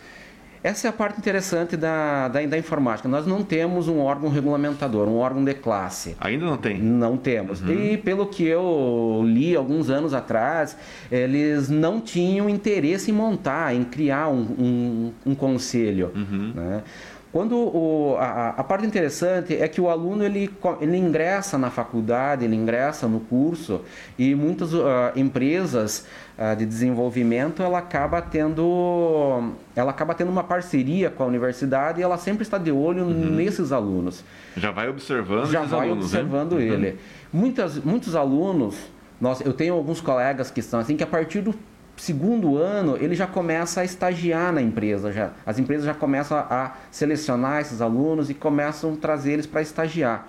Essa 0.62 0.88
é 0.88 0.90
a 0.90 0.92
parte 0.92 1.18
interessante 1.18 1.76
da, 1.76 2.28
da, 2.28 2.44
da, 2.44 2.58
informática. 2.58 3.08
Nós 3.08 3.26
não 3.26 3.42
temos 3.42 3.88
um 3.88 3.98
órgão 4.00 4.28
regulamentador, 4.28 5.08
um 5.08 5.16
órgão 5.16 5.44
de 5.44 5.54
classe. 5.54 6.16
Ainda 6.20 6.44
não 6.44 6.56
tem? 6.56 6.80
Não 6.80 7.16
temos. 7.16 7.60
Uhum. 7.60 7.72
E 7.72 7.96
pelo 7.96 8.26
que 8.26 8.44
eu 8.44 9.22
li 9.24 9.54
alguns 9.54 9.90
anos 9.90 10.12
atrás, 10.12 10.76
eles 11.10 11.68
não 11.68 12.00
tinham 12.00 12.48
interesse 12.48 13.10
em 13.10 13.14
montar, 13.14 13.74
em 13.74 13.84
criar 13.84 14.28
um, 14.28 14.42
um, 14.58 15.12
um 15.26 15.34
conselho. 15.34 16.10
Uhum. 16.14 16.52
Né? 16.54 16.82
Quando 17.30 17.56
o, 17.56 18.16
a, 18.18 18.50
a, 18.50 18.64
parte 18.64 18.86
interessante 18.86 19.54
é 19.54 19.68
que 19.68 19.82
o 19.82 19.90
aluno 19.90 20.24
ele, 20.24 20.50
ele 20.80 20.96
ingressa 20.96 21.58
na 21.58 21.70
faculdade, 21.70 22.44
ele 22.44 22.56
ingressa 22.56 23.06
no 23.06 23.20
curso 23.20 23.82
e 24.18 24.34
muitas 24.34 24.72
uh, 24.72 25.12
empresas 25.14 26.06
uh, 26.38 26.56
de 26.56 26.64
desenvolvimento 26.64 27.62
ela 27.62 27.78
acaba 27.78 28.22
tendo 28.22 29.52
ela 29.76 29.90
acaba 29.90 30.14
tendo 30.14 30.30
uma 30.30 30.42
parceria 30.42 31.10
com 31.10 31.22
a 31.22 31.26
universidade 31.26 32.00
e 32.00 32.02
ela 32.02 32.16
sempre 32.16 32.44
está 32.44 32.56
de 32.56 32.72
olho 32.72 33.04
uhum. 33.04 33.30
nesses 33.30 33.72
alunos. 33.72 34.24
Já 34.56 34.70
vai 34.70 34.88
observando 34.88 35.50
Já 35.50 35.64
vai 35.64 35.88
alunos, 35.90 36.06
observando 36.06 36.54
né? 36.54 36.64
ele. 36.64 36.88
Uhum. 36.88 36.96
Muitas, 37.40 37.76
muitos 37.76 38.16
alunos, 38.16 38.74
nós, 39.20 39.42
eu 39.42 39.52
tenho 39.52 39.74
alguns 39.74 40.00
colegas 40.00 40.50
que 40.50 40.60
estão 40.60 40.80
assim 40.80 40.96
que 40.96 41.04
a 41.04 41.06
partir 41.06 41.42
do 41.42 41.54
segundo 41.98 42.56
ano 42.56 42.96
ele 42.98 43.14
já 43.14 43.26
começa 43.26 43.80
a 43.80 43.84
estagiar 43.84 44.52
na 44.52 44.62
empresa. 44.62 45.12
Já. 45.12 45.30
As 45.44 45.58
empresas 45.58 45.84
já 45.84 45.94
começam 45.94 46.38
a 46.38 46.72
selecionar 46.90 47.60
esses 47.60 47.80
alunos 47.80 48.30
e 48.30 48.34
começam 48.34 48.94
a 48.94 48.96
trazer 48.96 49.32
eles 49.32 49.46
para 49.46 49.60
estagiar. 49.60 50.26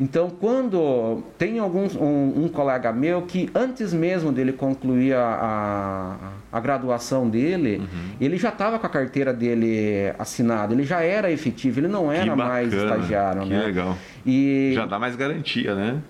Então, 0.00 0.30
quando 0.30 1.22
tem 1.36 1.58
alguns, 1.58 1.94
um, 1.94 2.44
um, 2.44 2.48
colega 2.48 2.90
meu 2.90 3.20
que 3.20 3.50
antes 3.54 3.92
mesmo 3.92 4.32
dele 4.32 4.50
concluir 4.50 5.12
a, 5.12 6.16
a, 6.52 6.56
a 6.56 6.58
graduação 6.58 7.28
dele, 7.28 7.76
uhum. 7.76 8.16
ele 8.18 8.38
já 8.38 8.48
estava 8.48 8.78
com 8.78 8.86
a 8.86 8.88
carteira 8.88 9.30
dele 9.30 10.10
assinada, 10.18 10.72
ele 10.72 10.84
já 10.84 11.02
era 11.02 11.30
efetivo, 11.30 11.80
ele 11.80 11.88
não 11.88 12.10
era 12.10 12.34
mais 12.34 12.72
estagiário. 12.72 13.42
Que 13.42 13.50
né? 13.50 13.62
legal. 13.62 13.98
E 14.24 14.72
já 14.74 14.86
dá 14.86 14.98
mais 14.98 15.14
garantia, 15.16 15.74
né? 15.74 16.00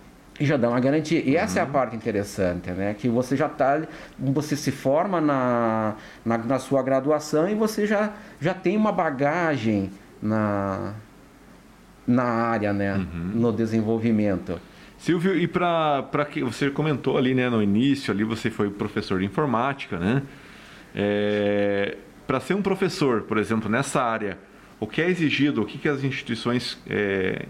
E 0.40 0.47
já 0.47 0.56
dá 0.56 0.70
uma 0.70 0.80
garantia. 0.80 1.23
E 1.23 1.37
essa 1.37 1.56
uhum. 1.56 1.59
é 1.59 1.62
a 1.62 1.66
uhum. 1.66 1.73
parte 1.73 1.94
interessante, 1.94 2.70
né? 2.70 2.94
Que 2.94 3.11
você 3.11 3.37
já 3.37 3.47
está, 3.47 3.82
você 4.18 4.56
se 4.56 4.73
forma 4.73 5.20
na, 5.20 5.97
na, 6.25 6.38
na, 6.38 6.59
sua 6.59 6.82
graduação 6.82 7.47
e 7.47 7.54
você 7.54 7.87
já, 7.87 8.14
já 8.40 8.54
tem 8.54 8.75
uma 8.75 8.90
bagagem 8.90 9.90
na, 10.23 10.94
na 12.06 12.25
área, 12.25 12.73
né? 12.73 12.94
Uhum. 12.94 13.32
No 13.35 13.52
desenvolvimento. 13.52 14.59
Silvio, 14.97 15.37
e 15.37 15.47
para 15.47 16.25
que 16.30 16.42
você 16.42 16.70
comentou 16.70 17.18
ali, 17.18 17.35
né, 17.35 17.49
no 17.49 17.62
início, 17.62 18.12
ali 18.12 18.25
você 18.25 18.50
foi 18.50 18.70
professor 18.70 19.18
de 19.20 19.26
informática, 19.26 19.99
né? 19.99 20.23
É, 20.94 21.99
para 22.26 22.40
ser 22.40 22.54
um 22.54 22.62
professor, 22.62 23.23
por 23.23 23.37
exemplo, 23.37 23.68
nessa 23.68 24.02
área, 24.02 24.38
o 24.78 24.87
que 24.87 25.02
é 25.02 25.09
exigido, 25.09 25.62
o 25.62 25.66
que, 25.66 25.76
que 25.76 25.88
as 25.88 26.02
instituições 26.02 26.78
é, 26.88 27.44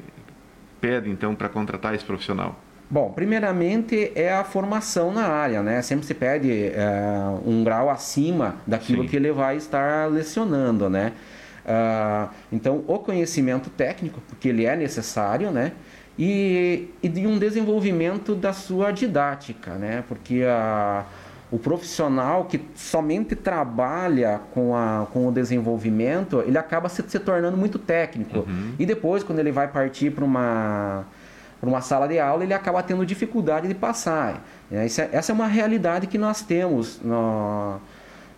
pedem 0.80 1.12
então 1.12 1.36
para 1.36 1.48
contratar 1.48 1.94
esse 1.94 2.04
profissional? 2.04 2.60
Bom, 2.90 3.12
primeiramente 3.12 4.10
é 4.16 4.32
a 4.32 4.42
formação 4.42 5.12
na 5.12 5.24
área, 5.24 5.62
né? 5.62 5.80
Sempre 5.80 6.06
se 6.06 6.12
pede 6.12 6.72
é, 6.74 6.90
um 7.46 7.62
grau 7.62 7.88
acima 7.88 8.56
daquilo 8.66 9.02
Sim. 9.02 9.08
que 9.08 9.14
ele 9.14 9.30
vai 9.30 9.56
estar 9.56 10.10
lecionando, 10.10 10.90
né? 10.90 11.12
Uh, 11.64 12.28
então, 12.50 12.82
o 12.88 12.98
conhecimento 12.98 13.70
técnico, 13.70 14.20
porque 14.28 14.48
ele 14.48 14.64
é 14.64 14.74
necessário, 14.74 15.52
né? 15.52 15.72
E, 16.18 16.88
e 17.00 17.08
de 17.08 17.26
um 17.28 17.38
desenvolvimento 17.38 18.34
da 18.34 18.52
sua 18.52 18.90
didática, 18.90 19.74
né? 19.74 20.02
Porque 20.08 20.42
a, 20.42 21.04
o 21.48 21.58
profissional 21.58 22.46
que 22.46 22.60
somente 22.74 23.36
trabalha 23.36 24.40
com, 24.52 24.74
a, 24.74 25.06
com 25.12 25.28
o 25.28 25.32
desenvolvimento, 25.32 26.42
ele 26.44 26.58
acaba 26.58 26.88
se, 26.88 27.04
se 27.06 27.20
tornando 27.20 27.56
muito 27.56 27.78
técnico. 27.78 28.40
Uhum. 28.40 28.72
E 28.78 28.84
depois, 28.84 29.22
quando 29.22 29.38
ele 29.38 29.52
vai 29.52 29.68
partir 29.68 30.10
para 30.10 30.24
uma 30.24 31.04
para 31.60 31.68
uma 31.68 31.82
sala 31.82 32.08
de 32.08 32.18
aula, 32.18 32.42
ele 32.42 32.54
acaba 32.54 32.82
tendo 32.82 33.04
dificuldade 33.04 33.68
de 33.68 33.74
passar. 33.74 34.42
É, 34.72 34.86
essa 34.86 35.30
é 35.30 35.34
uma 35.34 35.46
realidade 35.46 36.06
que 36.06 36.16
nós 36.16 36.40
temos 36.40 36.98
no, 37.02 37.78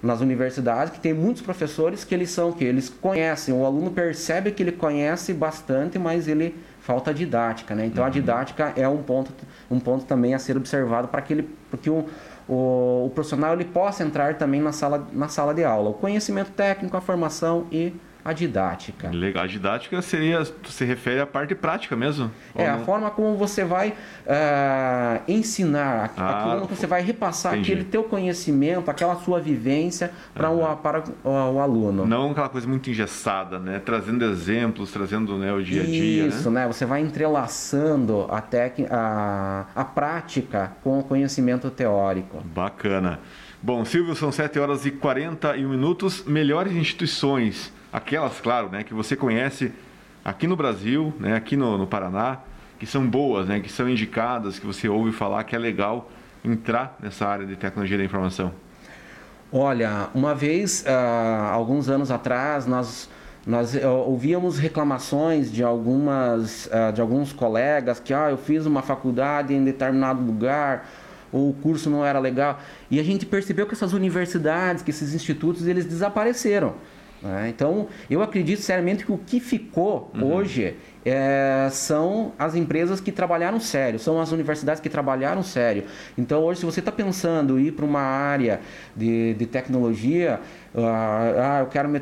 nas 0.02 0.20
universidades, 0.20 0.92
que 0.92 0.98
tem 0.98 1.14
muitos 1.14 1.40
professores 1.40 2.02
que 2.02 2.12
eles 2.12 2.30
são 2.30 2.52
que 2.52 2.64
eles 2.64 2.88
conhecem, 2.88 3.54
o 3.54 3.64
aluno 3.64 3.92
percebe 3.92 4.50
que 4.50 4.62
ele 4.62 4.72
conhece 4.72 5.32
bastante, 5.32 5.98
mas 5.98 6.26
ele 6.26 6.56
falta 6.80 7.14
didática, 7.14 7.76
né? 7.76 7.86
Então 7.86 8.02
uhum. 8.02 8.08
a 8.08 8.12
didática 8.12 8.72
é 8.76 8.88
um 8.88 9.00
ponto, 9.00 9.32
um 9.70 9.78
ponto 9.78 10.04
também 10.04 10.34
a 10.34 10.38
ser 10.40 10.56
observado 10.56 11.06
para 11.06 11.22
que 11.22 11.32
ele, 11.32 11.48
porque 11.70 11.88
o, 11.88 12.04
o, 12.48 13.06
o 13.06 13.12
profissional 13.14 13.54
ele 13.54 13.64
possa 13.64 14.02
entrar 14.02 14.34
também 14.34 14.60
na 14.60 14.72
sala, 14.72 15.06
na 15.12 15.28
sala 15.28 15.54
de 15.54 15.62
aula. 15.62 15.90
O 15.90 15.94
conhecimento 15.94 16.50
técnico, 16.50 16.96
a 16.96 17.00
formação 17.00 17.68
e 17.70 17.94
a 18.24 18.32
didática. 18.32 19.10
Legal. 19.10 19.42
A 19.42 19.46
didática 19.46 20.00
seria, 20.00 20.44
se 20.44 20.84
refere 20.84 21.20
à 21.20 21.26
parte 21.26 21.54
prática 21.54 21.96
mesmo? 21.96 22.30
É, 22.54 22.68
a 22.68 22.78
forma 22.78 23.10
como 23.10 23.36
você 23.36 23.64
vai 23.64 23.90
uh, 23.90 25.22
ensinar, 25.26 26.12
ah, 26.16 26.52
aquilo 26.52 26.68
que 26.68 26.76
você 26.76 26.86
vai 26.86 27.02
repassar 27.02 27.54
entendi. 27.54 27.72
aquele 27.72 27.84
teu 27.84 28.04
conhecimento, 28.04 28.90
aquela 28.90 29.16
sua 29.16 29.40
vivência 29.40 30.12
para, 30.32 30.50
uhum. 30.50 30.72
o, 30.72 30.76
para 30.76 31.02
o, 31.24 31.54
o, 31.54 31.60
aluno. 31.60 32.06
Não 32.06 32.30
aquela 32.30 32.48
coisa 32.48 32.68
muito 32.68 32.88
engessada, 32.88 33.58
né? 33.58 33.80
Trazendo 33.84 34.24
exemplos, 34.24 34.92
trazendo 34.92 35.36
né, 35.36 35.52
o 35.52 35.62
dia 35.62 35.82
a 35.82 35.84
dia. 35.84 36.26
Isso, 36.26 36.50
né? 36.50 36.60
né? 36.60 36.72
Você 36.72 36.86
vai 36.86 37.00
entrelaçando 37.00 38.26
a, 38.30 38.40
tec... 38.40 38.86
a, 38.88 39.66
a 39.74 39.84
prática 39.84 40.72
com 40.84 41.00
o 41.00 41.02
conhecimento 41.02 41.70
teórico. 41.70 42.40
Bacana. 42.44 43.18
Bom, 43.60 43.84
Silvio, 43.84 44.14
são 44.14 44.30
7 44.30 44.58
horas 44.58 44.86
e 44.86 44.90
41 44.90 45.68
minutos. 45.68 46.24
Melhores 46.24 46.72
instituições 46.72 47.72
aquelas, 47.92 48.40
claro, 48.40 48.68
né, 48.70 48.82
que 48.82 48.94
você 48.94 49.14
conhece 49.14 49.72
aqui 50.24 50.46
no 50.46 50.56
Brasil, 50.56 51.12
né, 51.20 51.36
aqui 51.36 51.56
no, 51.56 51.76
no 51.76 51.86
Paraná, 51.86 52.38
que 52.78 52.86
são 52.86 53.06
boas, 53.06 53.46
né, 53.46 53.60
que 53.60 53.70
são 53.70 53.88
indicadas, 53.88 54.58
que 54.58 54.66
você 54.66 54.88
ouve 54.88 55.12
falar 55.12 55.44
que 55.44 55.54
é 55.54 55.58
legal 55.58 56.10
entrar 56.44 56.96
nessa 57.00 57.26
área 57.26 57.46
de 57.46 57.54
tecnologia 57.54 57.98
da 57.98 58.04
informação? 58.04 58.52
Olha, 59.52 60.08
uma 60.14 60.34
vez, 60.34 60.82
uh, 60.86 61.52
alguns 61.52 61.88
anos 61.88 62.10
atrás, 62.10 62.66
nós 62.66 63.08
nós 63.44 63.74
uh, 63.74 63.88
ouvíamos 63.88 64.56
reclamações 64.56 65.50
de 65.50 65.64
algumas 65.64 66.66
uh, 66.66 66.92
de 66.94 67.00
alguns 67.00 67.32
colegas 67.32 67.98
que 67.98 68.14
ah 68.14 68.30
eu 68.30 68.38
fiz 68.38 68.66
uma 68.66 68.82
faculdade 68.82 69.52
em 69.52 69.64
determinado 69.64 70.22
lugar 70.22 70.88
ou 71.32 71.50
o 71.50 71.52
curso 71.52 71.90
não 71.90 72.06
era 72.06 72.20
legal 72.20 72.60
e 72.88 73.00
a 73.00 73.02
gente 73.02 73.26
percebeu 73.26 73.66
que 73.66 73.74
essas 73.74 73.92
universidades 73.92 74.84
que 74.84 74.90
esses 74.90 75.12
institutos 75.12 75.66
eles 75.66 75.84
desapareceram 75.84 76.74
né? 77.22 77.48
Então, 77.48 77.88
eu 78.10 78.22
acredito 78.22 78.60
seriamente 78.60 79.04
que 79.04 79.12
o 79.12 79.18
que 79.18 79.38
ficou 79.38 80.10
uhum. 80.14 80.34
hoje 80.34 80.74
é, 81.04 81.68
são 81.70 82.32
as 82.38 82.54
empresas 82.54 83.00
que 83.00 83.12
trabalharam 83.12 83.60
sério, 83.60 83.98
são 83.98 84.20
as 84.20 84.32
universidades 84.32 84.80
que 84.80 84.88
trabalharam 84.88 85.42
sério. 85.42 85.84
Então, 86.18 86.42
hoje, 86.42 86.60
se 86.60 86.66
você 86.66 86.80
está 86.80 86.92
pensando 86.92 87.58
em 87.58 87.66
ir 87.66 87.72
para 87.72 87.84
uma 87.84 88.00
área 88.00 88.60
de, 88.96 89.34
de 89.34 89.46
tecnologia, 89.46 90.40
uh, 90.74 90.80
ah, 90.80 91.58
eu 91.60 91.66
quero, 91.66 91.88
me 91.88 92.00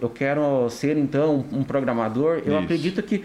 eu 0.00 0.10
quero 0.10 0.70
ser, 0.70 0.96
então, 0.96 1.44
um 1.52 1.64
programador, 1.64 2.42
eu 2.44 2.54
Isso. 2.54 2.64
acredito 2.64 3.02
que 3.02 3.24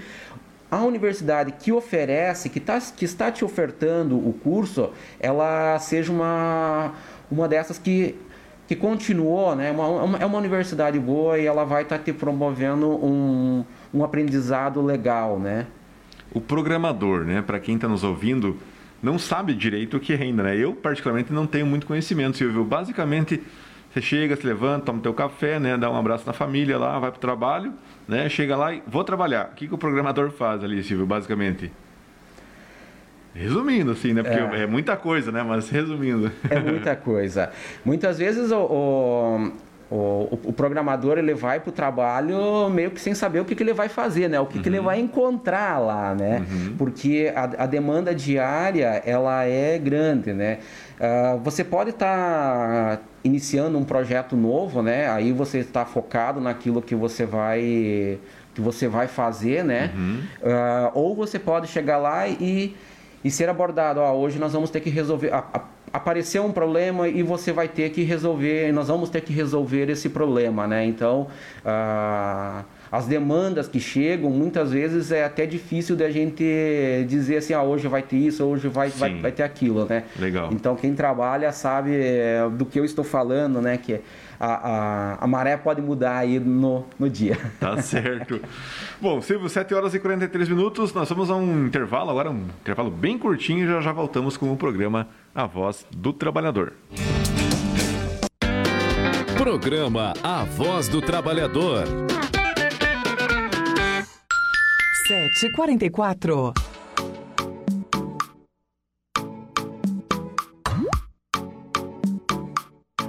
a 0.71 0.83
universidade 0.83 1.51
que 1.53 1.71
oferece, 1.71 2.49
que, 2.49 2.59
tá, 2.59 2.79
que 2.95 3.05
está 3.05 3.31
te 3.31 3.43
ofertando 3.43 4.17
o 4.17 4.33
curso, 4.33 4.91
ela 5.19 5.79
seja 5.79 6.11
uma, 6.11 6.93
uma 7.31 7.47
dessas 7.47 7.79
que 7.79 8.15
que 8.69 8.75
continuou, 8.75 9.55
né? 9.55 9.71
Uma, 9.71 10.19
é 10.19 10.25
uma 10.27 10.37
universidade 10.37 10.99
boa 10.99 11.39
e 11.39 11.47
ela 11.47 11.65
vai 11.65 11.81
estar 11.81 11.97
tá 11.97 12.03
te 12.03 12.13
promovendo 12.13 12.87
um, 12.87 13.65
um 13.91 14.03
aprendizado 14.03 14.79
legal, 14.79 15.39
né? 15.39 15.65
O 16.31 16.39
programador, 16.39 17.25
né? 17.25 17.41
Para 17.41 17.59
quem 17.59 17.73
está 17.73 17.87
nos 17.87 18.03
ouvindo, 18.03 18.57
não 19.01 19.17
sabe 19.17 19.55
direito 19.55 19.97
o 19.97 19.99
que 19.99 20.13
é 20.13 20.17
ainda, 20.17 20.43
né? 20.43 20.55
Eu, 20.55 20.73
particularmente, 20.73 21.33
não 21.33 21.47
tenho 21.47 21.65
muito 21.65 21.87
conhecimento, 21.87 22.37
Silvio. 22.37 22.63
Basicamente, 22.63 23.41
você 23.91 24.03
chega, 24.03 24.35
se 24.35 24.45
levanta, 24.45 24.85
toma 24.85 25.01
teu 25.01 25.15
café, 25.15 25.59
né? 25.59 25.75
Dá 25.75 25.89
um 25.89 25.97
abraço 25.97 26.27
na 26.27 26.33
família 26.33 26.77
lá, 26.77 26.99
vai 26.99 27.09
para 27.09 27.17
o 27.17 27.21
trabalho, 27.21 27.73
né? 28.07 28.29
Chega 28.29 28.55
lá 28.55 28.71
e 28.71 28.83
vou 28.85 29.03
trabalhar. 29.03 29.49
O 29.51 29.55
que, 29.55 29.67
que 29.67 29.73
o 29.73 29.79
programador 29.79 30.29
faz 30.29 30.63
ali, 30.63 30.83
Silvio, 30.83 31.07
basicamente? 31.07 31.71
Resumindo, 33.33 33.91
assim, 33.91 34.13
né? 34.13 34.23
Porque 34.23 34.39
é. 34.39 34.63
é. 34.63 34.67
muita 34.67 34.95
coisa, 34.97 35.31
né? 35.31 35.43
Mas 35.43 35.69
resumindo. 35.69 36.31
É 36.49 36.59
muita 36.59 36.95
coisa. 36.97 37.51
Muitas 37.85 38.17
vezes 38.17 38.51
o, 38.51 38.57
o, 38.57 39.51
o, 39.91 40.39
o 40.45 40.53
programador 40.53 41.17
ele 41.17 41.33
vai 41.33 41.59
para 41.59 41.69
o 41.69 41.71
trabalho 41.71 42.69
meio 42.69 42.91
que 42.91 42.99
sem 42.99 43.13
saber 43.13 43.39
o 43.39 43.45
que, 43.45 43.55
que 43.55 43.63
ele 43.63 43.73
vai 43.73 43.87
fazer, 43.87 44.27
né? 44.27 44.39
O 44.39 44.45
que, 44.45 44.57
uhum. 44.57 44.63
que 44.63 44.69
ele 44.69 44.79
uhum. 44.79 44.85
vai 44.85 44.99
encontrar 44.99 45.79
lá, 45.79 46.13
né? 46.15 46.45
Uhum. 46.49 46.75
Porque 46.77 47.31
a, 47.35 47.63
a, 47.63 47.65
demanda 47.65 48.13
diária, 48.13 49.01
ela 49.05 49.43
é 49.45 49.77
grande, 49.77 50.33
né? 50.33 50.59
Uh, 50.99 51.39
você 51.39 51.63
pode 51.63 51.91
estar 51.91 52.97
tá 52.97 53.03
iniciando 53.23 53.77
um 53.77 53.83
projeto 53.83 54.35
novo, 54.35 54.81
né? 54.81 55.09
Aí 55.09 55.31
você 55.31 55.59
está 55.59 55.85
focado 55.85 56.41
naquilo 56.41 56.81
que 56.81 56.95
você 56.95 57.25
vai 57.25 58.19
que 58.53 58.61
você 58.61 58.87
vai 58.87 59.07
fazer, 59.07 59.63
né? 59.63 59.91
Uhum. 59.95 60.19
Uh, 60.41 60.91
ou 60.93 61.15
você 61.15 61.39
pode 61.39 61.67
chegar 61.67 61.97
lá 61.97 62.27
e 62.27 62.75
e 63.23 63.31
ser 63.31 63.49
abordado. 63.49 63.99
Ó, 63.99 64.13
hoje 64.13 64.39
nós 64.39 64.53
vamos 64.53 64.69
ter 64.69 64.79
que 64.79 64.89
resolver. 64.89 65.33
A, 65.33 65.39
a 65.53 65.61
aparecer 65.91 66.39
um 66.39 66.51
problema 66.51 67.07
e 67.07 67.23
você 67.23 67.51
vai 67.51 67.67
ter 67.67 67.89
que 67.89 68.03
resolver, 68.03 68.71
nós 68.71 68.87
vamos 68.87 69.09
ter 69.09 69.21
que 69.21 69.33
resolver 69.33 69.89
esse 69.89 70.09
problema, 70.09 70.67
né? 70.67 70.85
Então, 70.85 71.27
ah, 71.65 72.63
as 72.91 73.05
demandas 73.05 73.67
que 73.67 73.79
chegam, 73.79 74.29
muitas 74.29 74.71
vezes 74.71 75.11
é 75.11 75.23
até 75.23 75.45
difícil 75.45 75.95
da 75.95 76.09
gente 76.09 76.43
dizer 77.07 77.37
assim, 77.37 77.53
ah, 77.53 77.61
hoje 77.61 77.87
vai 77.87 78.01
ter 78.01 78.17
isso, 78.17 78.43
hoje 78.43 78.67
vai, 78.67 78.89
vai, 78.89 79.19
vai, 79.19 79.31
ter 79.31 79.43
aquilo, 79.43 79.85
né? 79.85 80.03
Legal. 80.17 80.49
Então, 80.51 80.75
quem 80.75 80.93
trabalha 80.93 81.51
sabe 81.51 81.91
é, 81.93 82.47
do 82.49 82.65
que 82.65 82.79
eu 82.79 82.85
estou 82.85 83.03
falando, 83.03 83.61
né? 83.61 83.77
Que 83.77 84.01
a, 84.39 84.47
a, 84.47 85.23
a 85.23 85.27
maré 85.27 85.57
pode 85.57 85.81
mudar 85.81 86.17
aí 86.17 86.39
no, 86.39 86.85
no 86.97 87.09
dia. 87.09 87.37
Tá 87.59 87.81
certo. 87.81 88.39
Bom, 89.01 89.21
Silvio, 89.21 89.49
7 89.49 89.73
horas 89.73 89.93
e 89.93 89.99
43 89.99 90.47
minutos, 90.47 90.93
nós 90.93 91.09
vamos 91.09 91.29
a 91.29 91.35
um 91.35 91.65
intervalo, 91.65 92.09
agora 92.09 92.31
um 92.31 92.45
intervalo 92.61 92.89
bem 92.89 93.17
curtinho, 93.17 93.67
já 93.67 93.81
já 93.81 93.91
voltamos 93.91 94.37
com 94.37 94.51
o 94.51 94.57
programa 94.57 95.07
A 95.35 95.45
Voz 95.45 95.85
do 95.91 96.13
Trabalhador. 96.13 96.73
Programa 99.37 100.13
A 100.23 100.43
Voz 100.43 100.87
do 100.87 101.01
Trabalhador. 101.01 101.85
7h44. 105.09 106.53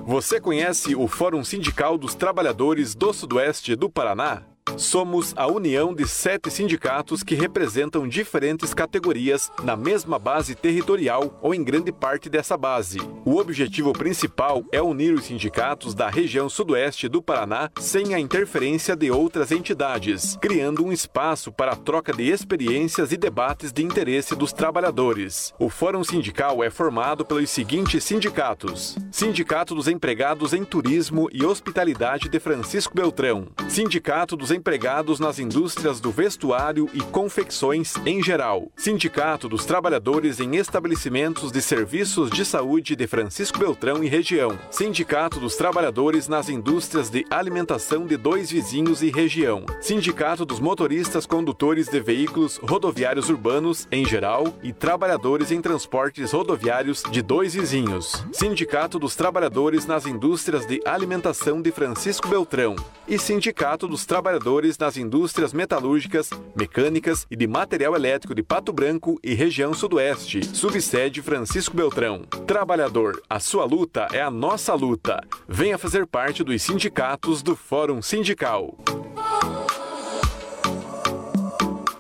Você 0.07 0.41
conhece 0.41 0.97
o 0.97 1.07
Fórum 1.07 1.45
Sindical 1.45 1.99
dos 1.99 2.15
Trabalhadores 2.15 2.95
do 2.95 3.13
Sudoeste 3.13 3.77
do 3.77 3.91
Paraná? 3.91 4.45
Somos 4.77 5.33
a 5.37 5.47
união 5.47 5.95
de 5.95 6.07
sete 6.09 6.51
sindicatos 6.51 7.23
que 7.23 7.35
representam 7.35 8.09
diferentes 8.09 8.73
categorias 8.73 9.51
na 9.63 9.77
mesma 9.77 10.19
base 10.19 10.55
territorial 10.55 11.39
ou 11.43 11.55
em 11.55 11.63
grande 11.63 11.93
parte 11.93 12.29
dessa 12.29 12.57
base. 12.57 12.99
O 13.25 13.37
objetivo 13.37 13.93
principal 13.93 14.65
é 14.73 14.81
unir 14.81 15.15
os 15.15 15.25
sindicatos 15.25 15.95
da 15.95 16.09
região 16.09 16.49
sudoeste 16.49 17.09
do 17.09 17.23
Paraná 17.23 17.71
sem 17.79 18.15
a 18.15 18.21
interferência 18.21 18.97
de 18.97 19.11
outras 19.11 19.53
entidades, 19.53 20.37
criando 20.41 20.85
um 20.85 20.93
espaço 20.93 21.53
para 21.53 21.73
a 21.73 21.77
troca 21.77 22.13
de 22.13 22.31
experiências 22.31 23.13
e 23.13 23.17
debates 23.17 23.73
de 23.73 23.83
interesse 23.83 24.35
dos 24.35 24.53
trabalhadores. 24.53 25.53
O 25.59 25.69
Fórum 25.69 26.03
Sindical 26.03 26.65
é 26.65 26.71
formado 26.71 27.25
pelos 27.25 27.51
seguintes 27.51 28.05
sindicatos: 28.05 28.97
Sindicato 29.11 29.75
dos 29.75 29.89
Empregados 29.89 30.53
em 30.53 30.65
Turismo 30.65 31.29
e 31.33 31.45
Hospitalidade 31.45 32.29
de 32.29 32.41
Francisco 32.41 32.95
Beltrão, 32.95 33.49
Sindicato 33.69 34.37
dos 34.37 34.51
empregados 34.61 35.19
nas 35.19 35.39
indústrias 35.39 36.01
do 36.01 36.11
vestuário 36.11 36.87
e 36.93 37.01
confecções 37.01 37.95
em 38.05 38.23
geral. 38.23 38.71
Sindicato 38.77 39.49
dos 39.49 39.65
Trabalhadores 39.65 40.39
em 40.39 40.57
Estabelecimentos 40.57 41.51
de 41.51 41.63
Serviços 41.63 42.31
de 42.31 42.45
Saúde 42.45 42.95
de 42.95 43.07
Francisco 43.07 43.59
Beltrão 43.59 44.05
e 44.05 44.07
região. 44.07 44.59
Sindicato 44.71 45.41
dos 45.41 45.57
Trabalhadores 45.57 46.29
nas 46.29 46.51
Indústrias 46.51 47.09
de 47.09 47.25
Alimentação 47.31 48.05
de 48.05 48.19
Dois 48.19 48.51
Vizinhos 48.51 49.03
e 49.03 49.11
região. 49.11 49.65
Sindicato 49.81 50.45
dos 50.45 50.61
Motoristas 50.61 51.25
Condutores 51.25 51.89
de 51.89 51.99
Veículos 51.99 52.61
Rodoviários 52.63 53.31
Urbanos 53.31 53.89
em 53.91 54.05
geral 54.05 54.45
e 54.63 54.75
Trabalhadores 54.75 55.51
em 55.51 55.63
Transportes 55.63 56.33
Rodoviários 56.33 57.03
de 57.11 57.23
Dois 57.23 57.55
Vizinhos. 57.55 58.27
Sindicato 58.31 58.99
dos 58.99 59.17
Trabalhadores 59.17 59.87
nas 59.87 60.05
Indústrias 60.05 60.67
de 60.67 60.83
Alimentação 60.85 61.63
de 61.63 61.73
Francisco 61.73 62.29
Beltrão 62.29 62.77
e 63.09 63.19
Sindicato 63.19 63.89
dos 63.89 64.05
Trabalhadores 64.05 64.50
trabalhadores 64.51 64.77
nas 64.77 64.97
indústrias 64.97 65.53
metalúrgicas, 65.53 66.31
mecânicas 66.57 67.27
e 67.31 67.37
de 67.37 67.47
material 67.47 67.95
elétrico 67.95 68.35
de 68.35 68.43
Pato 68.43 68.73
Branco 68.73 69.19
e 69.23 69.33
região 69.33 69.73
sudoeste, 69.73 70.45
subsede 70.45 71.23
Francisco 71.23 71.77
Beltrão. 71.77 72.23
Trabalhador, 72.47 73.23
a 73.31 73.39
sua 73.39 73.65
luta 73.65 74.09
é 74.13 74.21
a 74.21 74.31
nossa 74.31 74.75
luta. 74.75 75.21
Venha 75.49 75.79
fazer 75.79 76.07
parte 76.07 76.43
dos 76.43 76.61
sindicatos 76.63 77.43
do 77.43 77.55
Fórum 77.55 78.03
Sindical. 78.03 78.77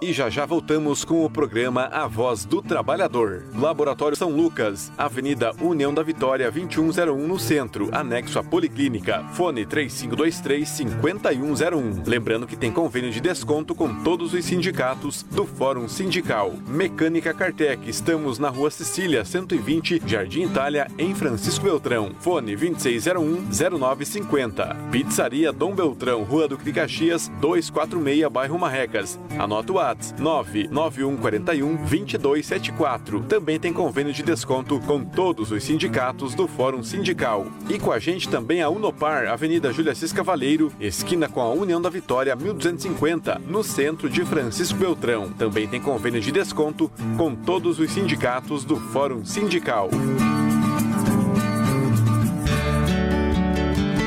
E 0.02 0.14
já 0.14 0.30
já 0.30 0.46
voltamos 0.46 1.04
com 1.04 1.26
o 1.26 1.30
programa 1.30 1.82
A 1.92 2.06
Voz 2.06 2.46
do 2.46 2.62
Trabalhador. 2.62 3.44
Laboratório 3.54 4.16
São 4.16 4.30
Lucas, 4.30 4.90
Avenida 4.96 5.52
União 5.60 5.92
da 5.92 6.02
Vitória 6.02 6.50
2101 6.50 7.28
no 7.28 7.38
centro, 7.38 7.90
anexo 7.92 8.38
à 8.38 8.42
Policlínica. 8.42 9.22
Fone 9.34 9.66
3523-5101. 9.66 12.06
Lembrando 12.06 12.46
que 12.46 12.56
tem 12.56 12.72
convênio 12.72 13.10
de 13.10 13.20
desconto 13.20 13.74
com 13.74 14.02
todos 14.02 14.32
os 14.32 14.42
sindicatos 14.42 15.22
do 15.22 15.44
Fórum 15.44 15.86
Sindical. 15.86 16.54
Mecânica 16.66 17.34
Cartec, 17.34 17.86
estamos 17.86 18.38
na 18.38 18.48
Rua 18.48 18.70
Sicília 18.70 19.22
120, 19.22 20.00
Jardim 20.06 20.44
Itália, 20.44 20.86
em 20.96 21.14
Francisco 21.14 21.66
Beltrão. 21.66 22.12
Fone 22.20 22.56
2601-0950. 22.56 24.88
Pizzaria 24.90 25.52
Dom 25.52 25.74
Beltrão, 25.74 26.22
Rua 26.22 26.48
do 26.48 26.56
Caxias 26.56 27.30
246, 27.38 28.32
bairro 28.32 28.58
Marrecas. 28.58 29.20
Anota 29.38 29.74
o 29.74 29.78
ar 29.78 29.89
WhatsApp 29.90 30.20
99141 30.20 31.76
2274. 31.76 33.20
Também 33.22 33.58
tem 33.58 33.72
convênio 33.72 34.12
de 34.12 34.22
desconto 34.22 34.78
com 34.80 35.04
todos 35.04 35.50
os 35.50 35.64
sindicatos 35.64 36.34
do 36.34 36.46
Fórum 36.46 36.82
Sindical. 36.82 37.46
E 37.68 37.78
com 37.78 37.92
a 37.92 37.98
gente 37.98 38.28
também 38.28 38.62
a 38.62 38.68
Unopar, 38.68 39.28
Avenida 39.28 39.72
Júlia 39.72 39.94
Cis 39.94 40.12
Cavaleiro, 40.12 40.72
esquina 40.80 41.28
com 41.28 41.40
a 41.40 41.50
União 41.52 41.80
da 41.80 41.90
Vitória 41.90 42.34
1250, 42.36 43.40
no 43.46 43.62
centro 43.62 44.08
de 44.08 44.24
Francisco 44.24 44.78
Beltrão. 44.78 45.30
Também 45.30 45.66
tem 45.66 45.80
convênio 45.80 46.20
de 46.20 46.30
desconto 46.30 46.90
com 47.16 47.34
todos 47.34 47.78
os 47.78 47.90
sindicatos 47.90 48.64
do 48.64 48.76
Fórum 48.76 49.24
Sindical. 49.24 49.90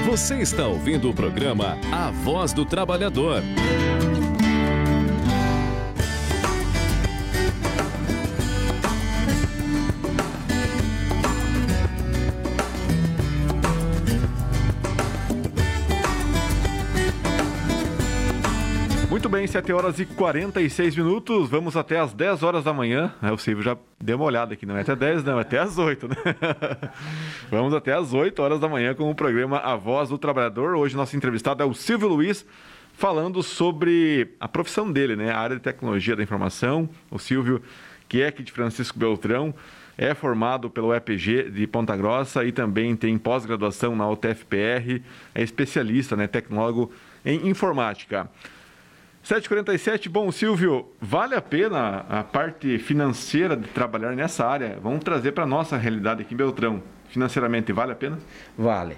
Você 0.06 0.36
está 0.36 0.67
ouvindo 0.67 1.10
o 1.10 1.13
programa 1.13 1.78
A 1.91 2.12
Voz 2.12 2.54
do 2.54 2.65
Trabalhador. 2.65 3.41
Bem, 19.30 19.48
7 19.48 19.72
horas 19.72 20.00
e 20.00 20.06
46 20.06 20.98
minutos. 20.98 21.50
Vamos 21.50 21.78
até 21.78 22.00
as 22.00 22.14
10 22.14 22.44
horas 22.44 22.64
da 22.64 22.74
manhã. 22.74 23.14
É, 23.22 23.32
o 23.32 23.38
Silvio 23.38 23.64
já 23.64 23.78
deu 24.02 24.18
uma 24.18 24.26
olhada 24.26 24.54
aqui, 24.54 24.66
não 24.66 24.76
é 24.76 24.82
até 24.82 24.96
10, 24.96 25.24
não, 25.24 25.38
é 25.38 25.42
até 25.42 25.60
as 25.60 25.78
8, 25.78 26.08
né? 26.08 26.16
Vamos 27.50 27.74
até 27.74 27.94
as 27.94 28.14
8 28.14 28.42
horas 28.42 28.60
da 28.60 28.68
manhã 28.68 28.94
com 28.94 29.10
o 29.10 29.16
programa 29.16 29.60
A 29.60 29.76
Voz 29.76 30.10
do 30.10 30.18
Trabalhador. 30.18 30.76
Hoje 30.76 30.96
nosso 30.96 31.16
entrevistado 31.16 31.64
é 31.64 31.66
o 31.66 31.74
Silvio 31.74 32.10
Luiz, 32.10 32.46
falando 32.94 33.42
sobre 33.42 34.36
a 34.40 34.48
profissão 34.48 34.92
dele, 34.92 35.16
né? 35.16 35.32
A 35.32 35.40
área 35.40 35.56
de 35.56 35.62
tecnologia 35.62 36.16
da 36.16 36.24
informação. 36.24 36.90
O 37.10 37.18
Silvio, 37.18 37.62
que 38.10 38.22
é 38.22 38.28
aqui 38.28 38.44
de 38.44 38.52
Francisco 38.52 39.00
Beltrão, 39.00 39.54
é 39.98 40.14
formado 40.14 40.70
pelo 40.70 40.94
EPG 40.94 41.50
de 41.50 41.66
Ponta 41.66 41.96
Grossa 41.96 42.44
e 42.44 42.52
também 42.52 42.96
tem 42.96 43.18
pós-graduação 43.18 43.96
na 43.96 44.10
UTFPR, 44.10 45.02
é 45.34 45.42
especialista, 45.42 46.16
né, 46.16 46.28
tecnólogo 46.28 46.92
em 47.26 47.48
informática. 47.48 48.30
747, 49.24 50.10
bom, 50.10 50.30
Silvio, 50.34 50.92
vale 51.00 51.34
a 51.34 51.42
pena 51.42 52.06
a 52.10 52.26
parte 52.26 52.78
financeira 52.78 53.56
de 53.56 53.70
trabalhar 53.70 54.14
nessa 54.14 54.46
área? 54.46 54.78
Vamos 54.84 55.02
trazer 55.02 55.32
para 55.32 55.46
a 55.46 55.48
nossa 55.48 55.78
realidade 55.78 56.24
aqui 56.24 56.34
em 56.34 56.38
Beltrão. 56.38 56.84
Financeiramente, 57.13 57.71
vale 57.71 57.91
a 57.91 57.95
pena? 57.95 58.17
Vale. 58.58 58.97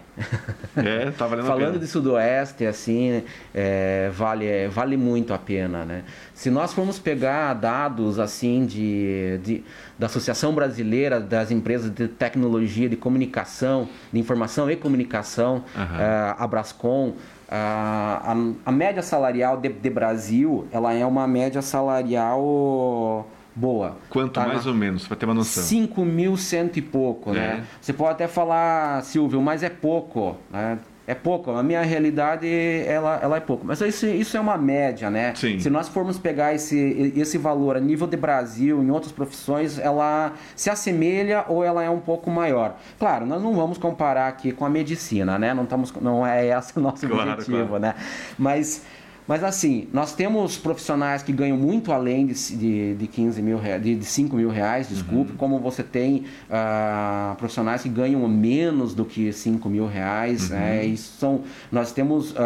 É, 0.78 1.12
tá 1.12 1.28
valendo 1.28 1.47
Falando 1.47 1.63
a 1.63 1.67
pena. 1.71 1.80
de 1.80 1.88
Sudoeste, 1.88 2.65
assim, 2.65 3.21
é, 3.54 4.10
vale, 4.13 4.45
é, 4.45 4.69
vale 4.69 4.95
muito 4.95 5.34
a 5.34 5.38
pena, 5.38 5.84
né? 5.84 6.04
Se 6.34 6.49
nós 6.49 6.71
formos 6.71 6.97
pegar 6.97 7.54
dados, 7.56 8.17
assim, 8.17 8.65
de, 8.65 9.38
de, 9.43 9.63
da 9.99 10.06
Associação 10.06 10.56
Brasileira 10.56 11.19
das 11.19 11.51
Empresas 11.51 11.91
de 11.91 12.08
Tecnologia 12.08 12.88
de 12.88 12.95
Comunicação, 12.95 13.89
de 14.13 14.17
Informação 14.17 14.71
e 14.71 14.78
Comunicação, 14.78 15.65
uhum. 15.75 16.36
a 16.38 16.47
Brascom, 16.47 17.15
a, 17.49 18.32
a, 18.32 18.69
a 18.69 18.71
média 18.71 19.01
salarial 19.01 19.58
de, 19.58 19.67
de, 19.67 19.89
Brasil, 19.89 20.69
ela 20.71 20.93
é 20.93 21.06
uma 21.06 21.28
média 21.28 21.62
salarial 21.62 23.30
boa. 23.56 23.98
Quanto 24.10 24.34
tá 24.34 24.46
mais 24.48 24.65
na... 24.65 24.72
ou 24.72 24.78
menos, 24.78 25.08
para 25.08 25.15
ter 25.15 25.26
uma 25.26 25.34
noção? 25.34 25.63
5 25.63 26.06
mil 26.06 26.36
cento 26.38 26.78
e 26.78 26.82
pouco, 26.82 27.32
né? 27.32 27.39
é. 27.39 27.48
né? 27.58 27.63
Você 27.80 27.94
pode 27.94 28.12
até 28.12 28.28
falar, 28.28 29.04
Silvio, 29.04 29.41
mas 29.41 29.63
é 29.63 29.70
pouco, 29.70 30.38
né? 30.52 30.80
é 31.08 31.13
pouco. 31.13 31.52
A 31.52 31.62
minha 31.62 31.82
realidade, 31.82 32.48
ela, 32.48 33.20
ela 33.22 33.38
é 33.38 33.39
pouco. 33.39 33.65
Mas 33.65 33.80
isso, 33.82 34.08
isso 34.08 34.36
é 34.36 34.39
uma 34.39 34.58
média, 34.58 35.10
né? 35.10 35.34
Sim. 35.36 35.60
Se 35.60 35.70
nós 35.70 35.88
formos 35.88 36.18
pegar 36.18 36.54
esse, 36.54 37.13
esse 37.15 37.38
valor 37.38 37.78
a 37.78 37.80
nível 37.80 38.08
de 38.08 38.18
Brasil, 38.18 38.82
em 38.82 38.89
outras 38.89 39.12
profissões, 39.12 39.78
ela 39.78 40.34
se 40.56 40.70
assemelha 40.70 41.46
ou 41.48 41.63
ela 41.63 41.84
é 41.84 41.89
um 41.89 42.00
pouco 42.00 42.32
maior. 42.32 42.76
Claro, 42.98 43.26
nós 43.26 43.41
não 43.41 43.54
vamos 43.54 43.78
comparar 43.78 44.28
aqui 44.28 44.52
com 44.52 44.65
a 44.65 44.70
medicina, 44.70 45.38
né? 45.38 45.54
Não, 45.54 45.63
estamos, 45.63 45.91
não 46.02 46.26
é 46.26 46.48
esse 46.48 46.78
o 46.78 46.82
nosso 46.82 47.08
claro, 47.08 47.32
objetivo, 47.32 47.68
claro. 47.68 47.80
né? 47.80 47.96
Mas 48.38 48.84
Mas 49.28 49.44
assim, 49.44 49.88
nós 49.92 50.14
temos 50.14 50.58
profissionais 50.58 51.24
que 51.24 51.32
ganham 51.32 51.58
muito 51.58 51.92
além 51.92 52.28
de, 52.28 52.34
de, 52.56 52.96
de 52.96 53.08
15 53.08 53.42
mil 53.42 53.58
reais, 53.58 53.82
de, 53.82 53.96
de 53.96 54.06
5 54.06 54.36
mil 54.36 54.50
reais, 54.50 54.90
desculpe, 54.90 55.32
uhum. 55.32 55.38
como 55.38 55.60
você 55.60 55.82
tem 55.82 56.26
uh, 56.48 57.36
profissionais 57.36 57.82
que 57.82 57.90
ganham 57.90 58.28
menos 58.28 58.94
do 58.94 59.04
que 59.04 59.34
5 59.34 59.68
mil 59.68 59.88
reais. 59.88 60.52
Uhum. 60.52 60.82
Isso 60.84 61.18
são, 61.18 61.42
nós 61.72 61.92
temos 61.92 62.32
uh, 62.34 62.38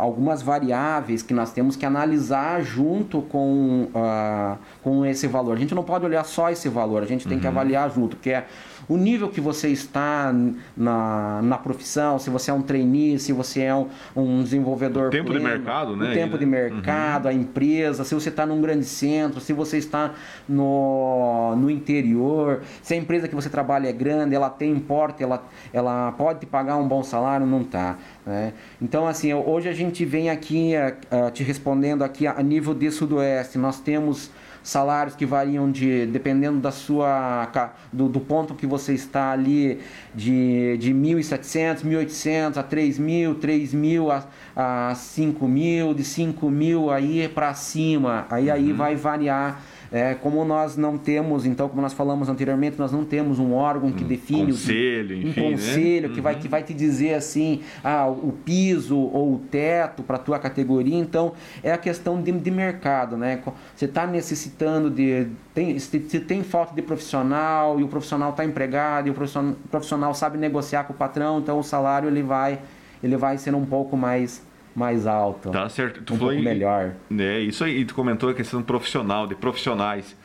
algumas 0.00 0.42
variáveis 0.42 1.22
que 1.22 1.32
nós 1.32 1.50
temos 1.50 1.76
que 1.76 1.86
analisar 1.86 2.62
junto 2.62 3.22
com, 3.22 3.88
uh, 3.94 4.58
com 4.82 5.06
esse 5.06 5.26
valor. 5.26 5.56
A 5.56 5.60
gente 5.60 5.74
não 5.74 5.82
pode 5.82 6.04
olhar 6.04 6.24
só 6.24 6.50
esse 6.50 6.68
valor, 6.68 7.02
a 7.02 7.06
gente 7.06 7.26
tem 7.26 7.36
uhum. 7.36 7.40
que 7.40 7.46
avaliar 7.46 7.90
junto, 7.90 8.16
que 8.16 8.30
é 8.30 8.46
o 8.86 8.96
nível 8.96 9.28
que 9.28 9.40
você 9.40 9.68
está 9.68 10.34
na, 10.76 11.40
na 11.42 11.58
profissão, 11.58 12.18
se 12.18 12.30
você 12.30 12.50
é 12.50 12.54
um 12.54 12.62
trainee, 12.62 13.18
se 13.18 13.32
você 13.32 13.62
é 13.62 13.74
um, 13.74 13.86
um 14.16 14.42
desenvolvedor. 14.42 15.08
O 15.08 15.10
tempo 15.10 15.30
pleno, 15.30 15.46
de 15.46 15.52
mercado, 15.56 15.96
né? 15.96 16.17
Tempo 16.18 16.34
né? 16.34 16.38
de 16.38 16.46
mercado, 16.46 17.24
uhum. 17.24 17.30
a 17.30 17.34
empresa, 17.34 18.04
se 18.04 18.14
você 18.14 18.28
está 18.28 18.44
num 18.44 18.60
grande 18.60 18.84
centro, 18.84 19.40
se 19.40 19.52
você 19.52 19.78
está 19.78 20.14
no, 20.48 21.54
no 21.56 21.70
interior, 21.70 22.62
se 22.82 22.94
a 22.94 22.96
empresa 22.96 23.28
que 23.28 23.34
você 23.34 23.48
trabalha 23.48 23.88
é 23.88 23.92
grande, 23.92 24.34
ela 24.34 24.50
tem 24.50 24.72
importe, 24.72 25.22
ela, 25.22 25.44
ela 25.72 26.12
pode 26.12 26.40
te 26.40 26.46
pagar 26.46 26.76
um 26.76 26.86
bom 26.86 27.02
salário, 27.02 27.46
não 27.46 27.62
está. 27.62 27.96
Né? 28.26 28.52
Então, 28.80 29.06
assim, 29.06 29.32
hoje 29.32 29.68
a 29.68 29.72
gente 29.72 30.04
vem 30.04 30.30
aqui 30.30 30.72
uh, 30.76 31.30
te 31.30 31.42
respondendo 31.42 32.02
aqui 32.02 32.26
a, 32.26 32.38
a 32.38 32.42
nível 32.42 32.74
de 32.74 32.90
Sudoeste. 32.90 33.58
Nós 33.58 33.80
temos 33.80 34.30
salários 34.68 35.16
que 35.16 35.24
variam 35.24 35.70
de 35.70 36.04
dependendo 36.04 36.60
da 36.60 36.70
sua 36.70 37.50
do, 37.90 38.06
do 38.06 38.20
ponto 38.20 38.54
que 38.54 38.66
você 38.66 38.92
está 38.92 39.32
ali 39.32 39.80
de, 40.14 40.76
de 40.76 40.92
1.700, 40.92 41.82
1.800 41.84 42.58
a 42.58 42.64
3.000, 42.64 43.34
3.000 43.36 44.24
a, 44.54 44.90
a 44.90 44.94
5.000, 44.94 45.94
de 45.94 46.02
5.000 46.02 46.92
aí 46.92 47.28
para 47.28 47.54
cima. 47.54 48.26
Aí 48.28 48.50
aí 48.50 48.70
uhum. 48.70 48.76
vai 48.76 48.94
variar 48.94 49.62
é, 49.90 50.14
como 50.14 50.44
nós 50.44 50.76
não 50.76 50.98
temos, 50.98 51.46
então, 51.46 51.68
como 51.68 51.80
nós 51.80 51.94
falamos 51.94 52.28
anteriormente, 52.28 52.78
nós 52.78 52.92
não 52.92 53.04
temos 53.04 53.38
um 53.38 53.54
órgão 53.54 53.90
que 53.90 54.04
um 54.04 54.06
define 54.06 54.52
conselho, 54.52 55.16
um 55.16 55.20
enfim, 55.20 55.50
conselho 55.50 56.08
né? 56.08 56.14
que, 56.14 56.20
uhum. 56.20 56.22
vai, 56.22 56.34
que 56.34 56.48
vai 56.48 56.62
te 56.62 56.74
dizer 56.74 57.14
assim, 57.14 57.62
ah, 57.82 58.06
o 58.06 58.32
piso 58.44 58.98
ou 58.98 59.34
o 59.34 59.38
teto 59.38 60.02
para 60.02 60.16
a 60.16 60.18
tua 60.18 60.38
categoria. 60.38 60.96
Então, 60.96 61.32
é 61.62 61.72
a 61.72 61.78
questão 61.78 62.20
de, 62.20 62.30
de 62.32 62.50
mercado, 62.50 63.16
né? 63.16 63.40
Você 63.74 63.86
está 63.86 64.06
necessitando 64.06 64.90
de. 64.90 65.26
Tem, 65.54 65.78
se 65.78 65.98
tem 65.98 66.42
falta 66.42 66.74
de 66.74 66.82
profissional 66.82 67.80
e 67.80 67.82
o 67.82 67.88
profissional 67.88 68.30
está 68.30 68.44
empregado 68.44 69.08
e 69.08 69.10
o 69.10 69.14
profissional, 69.14 69.52
o 69.52 69.68
profissional 69.68 70.14
sabe 70.14 70.38
negociar 70.38 70.84
com 70.84 70.92
o 70.92 70.96
patrão, 70.96 71.38
então 71.38 71.58
o 71.58 71.64
salário 71.64 72.08
ele 72.08 72.22
vai, 72.22 72.60
ele 73.02 73.16
vai 73.16 73.38
ser 73.38 73.54
um 73.54 73.64
pouco 73.64 73.96
mais 73.96 74.42
mais 74.74 75.06
alto. 75.06 75.50
Tá 75.50 75.68
certo. 75.68 76.02
Tu 76.02 76.14
um 76.14 76.18
pouco 76.18 76.40
melhor. 76.40 76.94
É, 77.18 77.40
isso 77.40 77.64
aí, 77.64 77.84
tu 77.84 77.94
comentou 77.94 78.30
a 78.30 78.34
questão 78.34 78.62
profissional, 78.62 79.26
de 79.26 79.34
profissionais. 79.34 80.16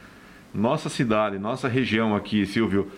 Nossa 0.54 0.90
cidade, 0.90 1.40
nossa 1.40 1.68
região 1.68 2.16
aqui, 2.16 2.46
Silvio, 2.46 2.92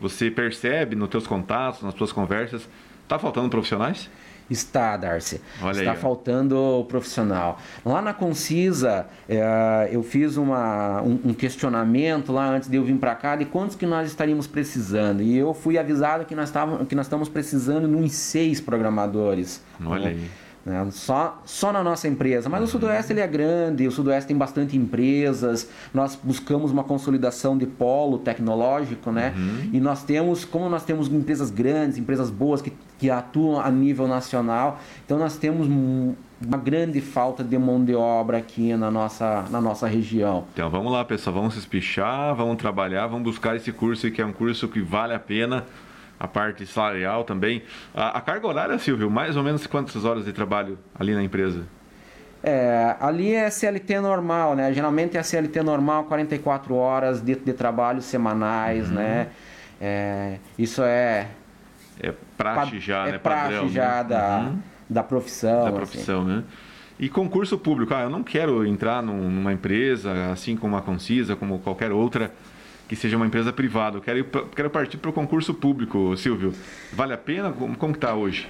você 0.00 0.30
percebe 0.30 0.96
nos 0.96 1.08
teus 1.08 1.26
contatos, 1.26 1.82
nas 1.82 1.94
tuas 1.94 2.12
conversas, 2.12 2.68
tá 3.06 3.18
faltando 3.18 3.48
profissionais? 3.48 4.10
Está, 4.48 4.96
Darcy. 4.96 5.40
Olha 5.60 5.78
Está 5.78 5.92
aí, 5.92 5.96
faltando 5.96 6.84
profissional. 6.88 7.58
Lá 7.84 8.00
na 8.00 8.14
Concisa, 8.14 9.06
é, 9.28 9.88
eu 9.90 10.02
fiz 10.04 10.36
uma, 10.36 11.02
um, 11.02 11.18
um, 11.24 11.34
questionamento 11.34 12.32
lá 12.32 12.48
antes 12.48 12.68
de 12.68 12.76
eu 12.76 12.84
vir 12.84 12.96
para 12.96 13.14
cá 13.16 13.34
de 13.34 13.44
quantos 13.44 13.74
que 13.74 13.84
nós 13.84 14.06
estaríamos 14.08 14.46
precisando. 14.46 15.20
E 15.20 15.36
eu 15.36 15.52
fui 15.52 15.76
avisado 15.76 16.24
que 16.24 16.34
nós, 16.34 16.50
tavam, 16.50 16.84
que 16.84 16.94
nós 16.94 17.06
estamos 17.06 17.28
precisando 17.28 17.88
de 17.88 17.94
uns 17.94 18.12
seis 18.12 18.60
programadores. 18.60 19.62
Olha 19.84 20.04
né? 20.04 20.10
aí. 20.10 20.30
Né? 20.66 20.84
Só, 20.90 21.40
só 21.44 21.72
na 21.72 21.80
nossa 21.80 22.08
empresa. 22.08 22.48
Mas 22.48 22.64
o 22.64 22.66
Sudoeste 22.66 23.12
ele 23.12 23.20
é 23.20 23.26
grande, 23.26 23.86
o 23.86 23.92
Sudoeste 23.92 24.26
tem 24.26 24.36
bastante 24.36 24.76
empresas, 24.76 25.70
nós 25.94 26.18
buscamos 26.20 26.72
uma 26.72 26.82
consolidação 26.82 27.56
de 27.56 27.66
polo 27.66 28.18
tecnológico, 28.18 29.12
né? 29.12 29.32
Uhum. 29.36 29.70
E 29.72 29.78
nós 29.78 30.02
temos, 30.02 30.44
como 30.44 30.68
nós 30.68 30.84
temos 30.84 31.06
empresas 31.06 31.52
grandes, 31.52 31.98
empresas 31.98 32.30
boas 32.30 32.60
que, 32.60 32.72
que 32.98 33.08
atuam 33.08 33.60
a 33.60 33.70
nível 33.70 34.08
nacional, 34.08 34.80
então 35.04 35.16
nós 35.16 35.36
temos 35.36 35.68
uma 35.68 36.58
grande 36.58 37.00
falta 37.00 37.44
de 37.44 37.56
mão 37.56 37.84
de 37.84 37.94
obra 37.94 38.38
aqui 38.38 38.74
na 38.74 38.90
nossa, 38.90 39.44
na 39.48 39.60
nossa 39.60 39.86
região. 39.86 40.46
Então 40.52 40.68
vamos 40.68 40.90
lá, 40.90 41.04
pessoal, 41.04 41.36
vamos 41.36 41.54
se 41.54 41.60
espichar, 41.60 42.34
vamos 42.34 42.56
trabalhar, 42.56 43.06
vamos 43.06 43.22
buscar 43.22 43.54
esse 43.54 43.70
curso 43.70 44.10
que 44.10 44.20
é 44.20 44.26
um 44.26 44.32
curso 44.32 44.66
que 44.66 44.80
vale 44.80 45.14
a 45.14 45.20
pena 45.20 45.64
a 46.18 46.26
parte 46.26 46.66
salarial 46.66 47.24
também. 47.24 47.62
A, 47.94 48.18
a, 48.18 48.20
carga 48.20 48.46
horária, 48.46 48.78
Silvio, 48.78 49.10
mais 49.10 49.36
ou 49.36 49.42
menos 49.42 49.66
quantas 49.66 50.04
horas 50.04 50.24
de 50.24 50.32
trabalho 50.32 50.78
ali 50.98 51.14
na 51.14 51.22
empresa? 51.22 51.64
É, 52.42 52.96
ali 53.00 53.34
é 53.34 53.50
CLT 53.50 54.00
normal, 54.00 54.54
né? 54.54 54.72
Geralmente 54.72 55.16
é 55.16 55.22
CLT 55.22 55.62
normal, 55.62 56.04
44 56.04 56.74
horas 56.74 57.20
de, 57.20 57.34
de 57.34 57.52
trabalho 57.52 58.00
semanais, 58.00 58.88
uhum. 58.88 58.94
né? 58.94 59.28
É, 59.80 60.38
isso 60.58 60.82
é... 60.82 61.28
É 62.00 62.12
praxe 62.36 62.78
já, 62.78 63.08
é 63.08 63.12
né? 63.12 63.18
praxe 63.18 63.54
Padrão, 63.54 63.68
já 63.68 63.96
né? 63.96 64.04
da, 64.04 64.38
uhum. 64.38 64.58
da 64.88 65.02
profissão. 65.02 65.64
Da 65.64 65.72
profissão, 65.72 66.22
assim. 66.22 66.30
né? 66.30 66.44
E 66.98 67.10
concurso 67.10 67.58
público, 67.58 67.92
ah, 67.94 68.02
eu 68.02 68.10
não 68.10 68.22
quero 68.22 68.66
entrar 68.66 69.02
numa 69.02 69.52
empresa 69.52 70.30
assim 70.30 70.56
como 70.56 70.76
a 70.76 70.82
Concisa, 70.82 71.36
como 71.36 71.58
qualquer 71.58 71.92
outra, 71.92 72.32
que 72.88 72.96
seja 72.96 73.16
uma 73.16 73.26
empresa 73.26 73.52
privada. 73.52 73.98
Eu 73.98 74.00
quero, 74.00 74.24
quero 74.54 74.70
partir 74.70 74.96
para 74.98 75.10
o 75.10 75.12
concurso 75.12 75.52
público, 75.54 76.16
Silvio. 76.16 76.52
Vale 76.92 77.14
a 77.14 77.18
pena? 77.18 77.52
Como, 77.52 77.94
está 77.94 78.14
hoje? 78.14 78.48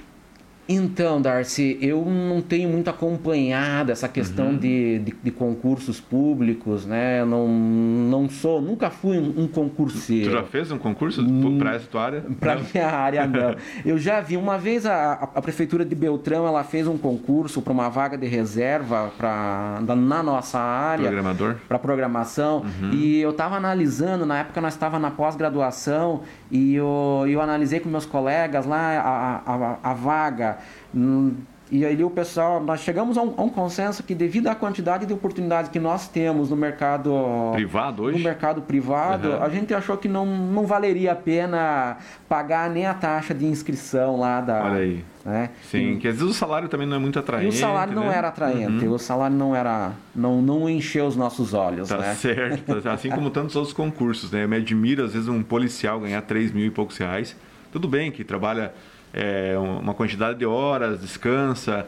Então, 0.69 1.21
Darcy, 1.21 1.77
eu 1.81 2.03
não 2.03 2.41
tenho 2.41 2.69
muito 2.69 2.89
acompanhado 2.89 3.91
essa 3.91 4.09
questão 4.09 4.47
uhum. 4.47 4.57
de, 4.57 4.99
de, 4.99 5.15
de, 5.23 5.31
concursos 5.31 6.01
públicos, 6.01 6.85
né? 6.85 7.21
Eu 7.21 7.25
não, 7.25 7.47
não 7.47 8.29
sou, 8.29 8.61
nunca 8.61 8.89
fui 8.89 9.17
um, 9.17 9.43
um 9.43 9.47
concurseiro. 9.47 10.29
Tu 10.29 10.33
já 10.33 10.43
fez 10.43 10.71
um 10.71 10.77
concurso 10.77 11.21
hum, 11.21 11.57
para 11.57 11.75
essa 11.75 11.87
tua 11.87 12.03
área? 12.03 12.23
Para 12.39 12.57
minha 12.57 12.87
área, 12.87 13.25
não. 13.27 13.55
eu 13.85 13.97
já 13.97 14.19
vi, 14.19 14.35
uma 14.35 14.57
vez 14.57 14.85
a, 14.85 15.13
a, 15.13 15.41
Prefeitura 15.41 15.85
de 15.85 15.95
Beltrão, 15.95 16.45
ela 16.45 16.63
fez 16.65 16.85
um 16.85 16.97
concurso 16.97 17.61
para 17.61 17.71
uma 17.71 17.89
vaga 17.89 18.17
de 18.17 18.27
reserva 18.27 19.11
pra, 19.17 19.79
na 19.95 20.21
nossa 20.21 20.59
área. 20.59 21.05
Programador? 21.05 21.55
Para 21.67 21.79
programação. 21.79 22.65
Uhum. 22.81 22.91
E 22.91 23.21
eu 23.21 23.29
estava 23.29 23.55
analisando, 23.55 24.25
na 24.25 24.39
época 24.39 24.59
nós 24.59 24.73
estava 24.73 24.99
na 24.99 25.11
pós-graduação, 25.11 26.23
e 26.51 26.75
eu, 26.75 27.25
eu 27.27 27.41
analisei 27.41 27.79
com 27.79 27.87
meus 27.87 28.05
colegas 28.05 28.65
lá 28.65 28.97
a, 28.99 29.53
a, 29.53 29.91
a 29.91 29.93
vaga. 29.93 30.56
Hum, 30.95 31.35
e 31.69 31.85
aí 31.85 32.01
o 32.01 32.09
pessoal, 32.09 32.63
nós 32.63 32.79
chegamos 32.79 33.17
a 33.17 33.21
um, 33.21 33.33
a 33.37 33.43
um, 33.43 33.49
consenso 33.49 34.01
que 34.01 34.15
devido 34.15 34.47
à 34.47 34.55
quantidade 34.55 35.05
de 35.05 35.13
oportunidades 35.13 35.69
que 35.69 35.79
nós 35.79 36.07
temos 36.07 36.49
no 36.49 36.55
mercado 36.55 37.51
privado 37.53 38.03
hoje, 38.03 38.17
no 38.17 38.23
mercado 38.23 38.61
privado, 38.61 39.29
uhum. 39.29 39.43
a 39.43 39.49
gente 39.49 39.73
achou 39.73 39.97
que 39.97 40.07
não, 40.07 40.25
não 40.25 40.65
valeria 40.65 41.11
a 41.11 41.15
pena 41.15 41.97
pagar 42.29 42.69
nem 42.69 42.85
a 42.85 42.93
taxa 42.93 43.33
de 43.33 43.45
inscrição 43.45 44.17
lá 44.17 44.39
da. 44.39 44.63
Olha 44.63 44.79
aí. 44.79 45.05
Né? 45.25 45.49
Sim, 45.69 45.95
e, 45.95 45.97
que 45.97 46.07
às 46.07 46.15
vezes 46.15 46.31
o 46.31 46.33
salário 46.33 46.69
também 46.69 46.87
não 46.87 46.95
é 46.95 46.99
muito 46.99 47.19
atraente. 47.19 47.47
E 47.47 47.49
o 47.49 47.51
salário 47.51 47.93
né? 47.93 48.01
não 48.01 48.09
era 48.09 48.29
atraente, 48.29 48.85
uhum. 48.85 48.93
o 48.93 48.99
salário 48.99 49.35
não 49.35 49.53
era, 49.53 49.91
não, 50.15 50.41
não 50.41 50.69
encheu 50.69 51.05
os 51.05 51.17
nossos 51.17 51.53
olhos, 51.53 51.89
tá 51.89 51.97
né? 51.97 52.13
certo, 52.15 52.81
tá 52.81 52.93
assim 52.93 53.09
como 53.09 53.29
tantos 53.29 53.57
outros 53.57 53.73
concursos, 53.73 54.31
né? 54.31 54.45
Eu 54.45 54.47
me 54.47 54.55
admiro 54.55 55.03
às 55.03 55.11
vezes 55.11 55.27
um 55.27 55.43
policial 55.43 55.99
ganhar 55.99 56.21
3 56.21 56.53
mil 56.53 56.65
e 56.65 56.71
poucos 56.71 56.97
reais. 56.97 57.35
Tudo 57.73 57.89
bem 57.89 58.09
que 58.09 58.23
trabalha 58.23 58.73
é, 59.13 59.55
uma 59.57 59.93
quantidade 59.93 60.39
de 60.39 60.45
horas, 60.45 61.01
descansa, 61.01 61.85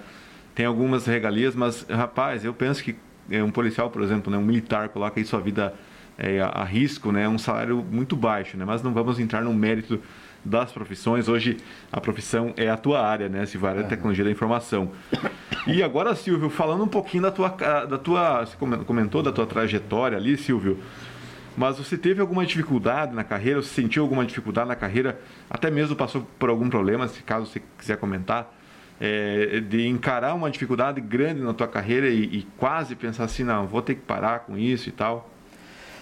tem 0.56 0.66
algumas 0.66 1.06
regalias, 1.06 1.56
mas, 1.56 1.86
rapaz, 1.90 2.44
eu 2.44 2.54
penso 2.54 2.84
que 2.84 2.96
é, 3.30 3.44
um 3.44 3.52
policial, 3.52 3.90
por 3.90 4.02
exemplo, 4.02 4.32
né, 4.32 4.38
um 4.38 4.44
militar, 4.44 4.90
coloca 4.90 5.20
aí 5.20 5.26
sua 5.26 5.40
vida 5.40 5.74
é, 6.18 6.42
a, 6.42 6.64
risco, 6.64 7.12
né, 7.12 7.24
é 7.24 7.30
um 7.30 7.38
salário 7.38 7.86
muito 7.90 8.16
baixo, 8.16 8.58
né, 8.58 8.66
mas 8.66 8.84
não 8.84 8.94
vamos 8.94 9.20
entrar 9.20 9.42
no 9.42 9.54
mérito 9.54 10.02
das 10.44 10.72
profissões. 10.72 11.28
Hoje 11.28 11.58
a 11.92 12.00
profissão 12.00 12.54
é 12.56 12.70
a 12.70 12.78
tua 12.78 13.06
área, 13.06 13.30
né? 13.30 13.46
Se 13.46 13.58
vai 13.58 13.78
a 13.78 13.84
tecnologia 13.84 14.24
da 14.24 14.32
informação. 14.32 14.92
E 15.68 15.84
agora, 15.84 16.16
Silvio, 16.16 16.50
falando 16.50 16.84
um 16.84 16.88
pouquinho 16.88 17.24
da 17.24 17.32
tua, 17.32 17.50
da 17.50 17.98
tua, 17.98 18.46
você 18.46 18.56
comentou 18.86 19.22
da 19.22 19.32
tua 19.32 19.46
trajetória 19.46 20.18
ali, 20.18 20.38
Silvio. 20.38 20.80
Mas 21.60 21.78
você 21.78 21.98
teve 21.98 22.22
alguma 22.22 22.46
dificuldade 22.46 23.14
na 23.14 23.22
carreira? 23.22 23.62
Você 23.62 23.82
sentiu 23.82 24.02
alguma 24.02 24.26
dificuldade 24.26 24.70
na 24.70 24.78
carreira? 24.78 25.20
Até 25.50 25.70
mesmo 25.70 25.94
passou 25.94 26.26
por 26.40 26.50
algum 26.50 26.70
problema, 26.70 27.06
se 27.10 27.22
caso 27.22 27.48
você 27.48 27.62
quiser 27.78 27.98
comentar, 27.98 28.56
é, 28.98 29.60
de 29.60 29.86
encarar 29.86 30.36
uma 30.36 30.50
dificuldade 30.50 31.02
grande 31.02 31.42
na 31.42 31.54
tua 31.54 31.68
carreira 31.68 32.08
e, 32.08 32.24
e 32.24 32.48
quase 32.58 32.96
pensar 32.96 33.26
assim, 33.26 33.44
não, 33.44 33.68
vou 33.68 33.82
ter 33.82 33.96
que 33.96 34.02
parar 34.02 34.40
com 34.40 34.58
isso 34.58 34.88
e 34.88 34.94
tal? 34.94 35.30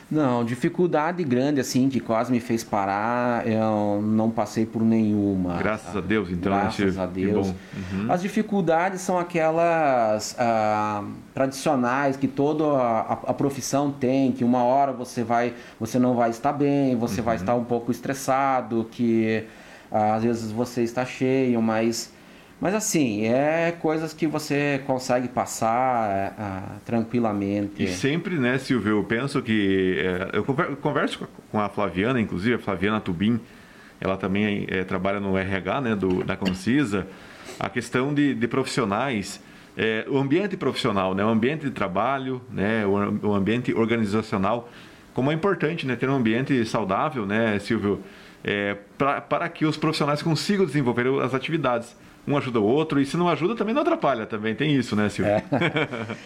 Não, 0.09 0.45
dificuldade 0.45 1.21
grande 1.23 1.59
assim 1.59 1.89
que 1.89 1.99
quase 1.99 2.31
me 2.31 2.39
fez 2.39 2.63
parar, 2.63 3.45
eu 3.45 4.01
não 4.01 4.29
passei 4.29 4.65
por 4.65 4.81
nenhuma. 4.81 5.57
Graças 5.57 5.95
a 5.95 5.99
Deus, 5.99 6.29
então. 6.29 6.53
Né, 6.53 6.61
Graças 6.61 6.97
a 6.97 7.05
Deus. 7.05 7.47
Uhum. 7.47 8.09
As 8.09 8.21
dificuldades 8.21 9.01
são 9.01 9.19
aquelas 9.19 10.33
ah, 10.39 11.03
tradicionais 11.33 12.15
que 12.15 12.27
toda 12.27 12.63
a, 12.63 13.13
a, 13.13 13.33
profissão 13.33 13.91
tem, 13.91 14.31
que 14.31 14.45
uma 14.45 14.63
hora 14.63 14.93
você 14.93 15.23
vai, 15.23 15.53
você 15.77 15.99
não 15.99 16.15
vai 16.15 16.29
estar 16.29 16.53
bem, 16.53 16.95
você 16.95 17.19
uhum. 17.19 17.25
vai 17.25 17.35
estar 17.35 17.55
um 17.55 17.65
pouco 17.65 17.91
estressado, 17.91 18.87
que 18.89 19.43
ah, 19.91 20.15
às 20.15 20.23
vezes 20.23 20.51
você 20.51 20.83
está 20.83 21.05
cheio, 21.05 21.61
mas 21.61 22.13
Mas 22.59 22.73
assim, 22.73 23.27
é 23.27 23.71
coisas 23.79 24.13
que 24.13 24.25
você 24.25 24.81
consegue 24.87 25.27
passar 25.27 26.31
uh, 26.31 26.79
tranquilamente. 26.83 27.83
E 27.83 27.87
sempre, 27.87 28.35
né, 28.35 28.57
Silvio, 28.57 28.97
eu 28.97 29.03
penso 29.03 29.41
que. 29.43 29.97
É, 29.99 30.37
eu 30.37 30.43
converso 30.43 31.27
com 31.51 31.59
a 31.59 31.69
Flaviana, 31.69 32.19
inclusive, 32.19 32.55
a 32.55 32.59
Flaviana 32.59 32.99
Tubim, 32.99 33.39
ela 34.01 34.17
também 34.17 34.65
é, 34.69 34.83
trabalha 34.83 35.19
no 35.19 35.37
RH 35.37 35.81
né, 35.81 35.95
do, 35.95 36.23
da 36.23 36.35
Concisa, 36.35 37.05
a 37.59 37.69
questão 37.69 38.13
de, 38.13 38.33
de 38.33 38.47
profissionais. 38.47 39.39
É, 39.75 40.07
o 40.09 40.17
ambiente 40.17 40.57
profissional, 40.57 41.13
né, 41.13 41.23
o 41.23 41.29
ambiente 41.29 41.65
de 41.65 41.71
trabalho, 41.71 42.41
né, 42.49 42.83
o, 42.87 43.27
o 43.27 43.33
ambiente 43.35 43.71
organizacional, 43.75 44.67
como 45.13 45.29
é 45.29 45.35
importante 45.35 45.85
né, 45.85 45.95
ter 45.95 46.09
um 46.09 46.15
ambiente 46.15 46.65
saudável, 46.65 47.27
né, 47.27 47.59
Silvio, 47.59 48.01
é, 48.43 48.75
pra, 48.97 49.21
para 49.21 49.47
que 49.47 49.65
os 49.67 49.77
profissionais 49.77 50.23
consigam 50.23 50.65
desenvolver 50.65 51.07
as 51.21 51.35
atividades 51.35 51.95
um 52.27 52.37
ajuda 52.37 52.59
o 52.59 52.63
outro, 52.63 52.99
e 52.99 53.05
se 53.05 53.15
não 53.15 53.29
ajuda 53.29 53.55
também 53.55 53.73
não 53.73 53.81
atrapalha, 53.81 54.25
também 54.25 54.53
tem 54.53 54.75
isso, 54.75 54.95
né, 54.95 55.07
Silvio? 55.07 55.31
É, 55.33 55.43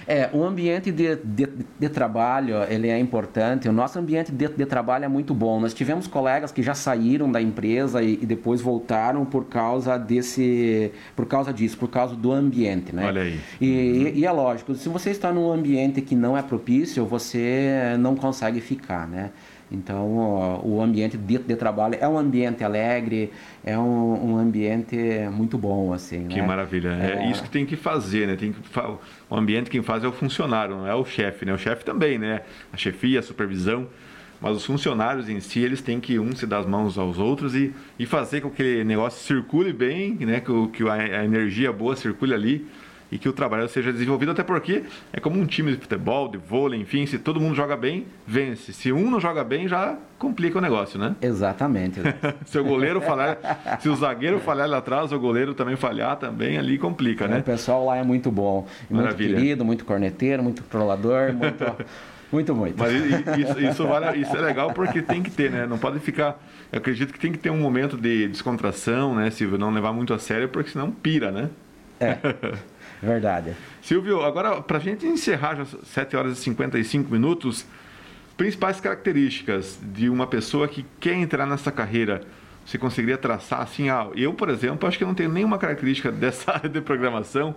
é 0.26 0.30
o 0.34 0.44
ambiente 0.44 0.92
de, 0.92 1.16
de, 1.18 1.48
de, 1.80 1.90
trabalho, 1.90 2.56
ele 2.68 2.90
é 2.90 2.98
importante, 2.98 3.70
o 3.70 3.72
nosso 3.72 4.00
ambiente 4.00 4.32
de, 4.32 4.48
de, 4.48 4.66
trabalho 4.66 5.06
é 5.06 5.08
muito 5.08 5.34
bom. 5.34 5.60
Nós 5.60 5.74
tivemos 5.74 6.08
colegas 6.08 6.52
que 6.52 6.64
já 6.64 6.74
saíram 6.74 7.32
da 7.32 7.40
empresa 7.40 8.02
e, 8.02 8.14
e, 8.14 8.26
depois 8.26 8.62
voltaram 8.62 9.24
por 9.26 9.46
causa 9.46 9.98
desse, 9.98 10.92
por 11.16 11.28
causa 11.28 11.54
disso, 11.54 11.78
por 11.78 11.90
causa 11.90 12.16
do 12.16 12.32
ambiente, 12.32 12.96
né? 12.96 13.06
Olha 13.06 13.22
aí. 13.22 13.40
E, 13.60 13.68
e, 13.68 14.20
e 14.20 14.26
é 14.26 14.32
lógico, 14.32 14.74
se 14.74 14.90
você 14.90 15.12
está 15.12 15.32
num 15.32 15.52
ambiente 15.52 16.02
que 16.02 16.16
não 16.16 16.36
é 16.36 16.42
propício, 16.42 17.06
você 17.06 17.96
não 18.00 18.16
consegue 18.16 18.60
ficar, 18.60 19.08
né? 19.08 19.30
Então, 19.72 20.60
o 20.64 20.82
ambiente 20.82 21.18
de, 21.18 21.38
de, 21.38 21.56
trabalho 21.56 21.98
é 22.00 22.08
um 22.08 22.18
ambiente 22.18 22.62
alegre, 22.62 23.32
é 23.64 23.78
um, 23.78 24.32
um 24.32 24.38
ambiente 24.38 24.98
muito 25.32 25.58
bom, 25.58 25.94
assim. 25.94 26.28
Que 26.28 26.42
né? 26.42 26.46
maravilha. 26.46 26.90
É, 26.90 27.24
é, 27.24 27.32
isso 27.32 27.42
que 27.42 27.50
tem 27.50 27.66
que 27.66 27.78
fazer, 27.78 28.28
né? 28.28 28.36
Tem 28.36 28.52
que, 28.52 28.60
o 29.30 29.36
ambiente 29.36 29.70
quem 29.70 29.82
faz 29.82 30.04
é 30.04 30.08
o 30.08 30.12
funcionário, 30.12 30.76
não 30.76 30.88
é 30.88 30.94
o 30.94 31.06
chefe, 31.06 31.46
né? 31.46 31.54
O 31.54 31.58
chefe 31.58 31.86
também, 31.86 32.20
né? 32.20 32.42
A 32.74 32.78
chefia, 32.78 33.20
a 33.20 33.24
supervisão. 33.24 33.88
Mas 34.42 34.58
os 34.58 34.66
funcionários 34.66 35.30
em 35.30 35.40
si, 35.40 35.60
eles 35.60 35.82
têm 35.82 36.00
que 36.00 36.20
um 36.20 36.36
se 36.36 36.46
dar 36.46 36.60
as 36.60 36.66
mãos 36.66 36.98
aos 36.98 37.18
outros 37.18 37.56
e, 37.56 37.74
e 37.98 38.06
fazer 38.06 38.42
com 38.42 38.50
que 38.50 38.62
aquele 38.62 38.84
negócio 38.84 39.24
circule 39.24 39.72
bem, 39.72 40.16
né? 40.16 40.42
Que, 40.42 40.68
que 40.70 40.90
a, 40.90 40.94
a 40.94 41.24
energia 41.24 41.72
boa 41.72 41.96
circule 41.96 42.34
ali 42.34 42.68
e 43.12 43.18
que 43.18 43.28
o 43.28 43.34
trabalho 43.34 43.68
seja 43.68 43.92
desenvolvido, 43.92 44.32
até 44.32 44.44
porque 44.44 44.84
é 45.12 45.20
como 45.20 45.40
um 45.40 45.46
time 45.46 45.72
de 45.72 45.78
futebol, 45.78 46.28
de 46.30 46.38
vôlei, 46.38 46.80
enfim, 46.80 47.06
se 47.06 47.20
todo 47.20 47.40
mundo 47.40 47.56
joga 47.56 47.76
bem, 47.76 48.06
vence. 48.26 48.72
Se 48.72 48.92
um 48.92 49.12
não 49.12 49.20
joga 49.20 49.44
bem, 49.44 49.68
já 49.68 49.98
complica 50.18 50.58
o 50.58 50.62
negócio, 50.62 50.98
né? 50.98 51.16
Exatamente. 51.22 52.00
se 52.46 52.58
o 52.58 52.64
goleiro 52.64 53.02
falhar, 53.02 53.38
se 53.82 53.90
o 53.90 53.96
zagueiro 53.96 54.40
falhar 54.40 54.70
lá 54.70 54.78
atrás, 54.78 55.12
o 55.12 55.20
goleiro 55.20 55.54
também 55.54 55.76
falhar, 55.76 56.16
também 56.16 56.58
ali 56.58 56.78
complica, 56.78 57.28
né? 57.28 57.40
O 57.40 57.44
pessoal 57.44 57.86
lá 57.86 57.98
é 57.98 58.04
muito 58.04 58.32
bom, 58.32 58.66
muito 58.90 59.16
querido, 59.16 59.66
muito 59.66 59.84
corneteiro, 59.84 60.42
muito 60.42 60.64
trollador, 60.64 61.34
muito 61.34 61.86
Muito, 62.32 62.56
muito. 62.56 62.80
Mas 62.80 62.94
isso, 63.38 63.60
isso, 63.60 63.86
vale, 63.86 64.22
isso, 64.22 64.36
é 64.38 64.40
legal 64.40 64.72
porque 64.74 65.02
tem 65.02 65.22
que 65.22 65.30
ter, 65.30 65.52
né? 65.52 65.68
Não 65.68 65.78
pode 65.78 66.00
ficar. 66.00 66.42
Eu 66.72 66.78
acredito 66.78 67.12
que 67.12 67.20
tem 67.20 67.32
que 67.32 67.38
ter 67.38 67.50
um 67.50 67.58
momento 67.58 67.98
de 67.98 68.30
descontração, 68.30 69.14
né, 69.14 69.30
Silvio? 69.30 69.58
Não 69.58 69.70
levar 69.70 69.92
muito 69.92 70.14
a 70.14 70.20
sério, 70.20 70.48
porque 70.48 70.70
senão 70.70 70.90
pira, 70.92 71.30
né? 71.30 71.50
É. 72.00 72.18
Verdade. 73.02 73.56
Silvio, 73.82 74.24
agora 74.24 74.62
para 74.62 74.78
a 74.78 74.82
gente 74.82 75.06
encerrar 75.06 75.56
já 75.56 75.66
7 75.84 76.16
horas 76.16 76.38
e 76.38 76.42
55 76.42 77.12
minutos, 77.12 77.66
principais 78.38 78.80
características 78.80 79.80
de 79.82 80.10
uma 80.10 80.28
pessoa 80.28 80.68
que 80.68 80.86
quer 81.00 81.14
entrar 81.14 81.46
nessa 81.46 81.72
carreira, 81.72 82.22
você 82.66 82.78
conseguiria 82.78 83.18
traçar 83.18 83.62
assim? 83.62 83.90
Ah, 83.90 84.08
eu, 84.16 84.34
por 84.34 84.50
exemplo, 84.50 84.88
acho 84.88 84.98
que 84.98 85.06
não 85.06 85.14
tenho 85.14 85.30
nenhuma 85.30 85.58
característica 85.58 86.10
dessa 86.14 86.52
área 86.54 86.70
de 86.70 86.82
programação, 86.82 87.56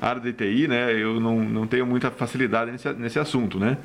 área 0.00 0.20
de 0.20 0.32
TI, 0.32 0.68
né? 0.68 0.92
Eu 0.92 1.20
não, 1.20 1.40
não 1.40 1.66
tenho 1.66 1.86
muita 1.86 2.10
facilidade 2.10 2.70
nesse, 2.70 2.92
nesse 2.94 3.18
assunto, 3.18 3.58
né? 3.58 3.78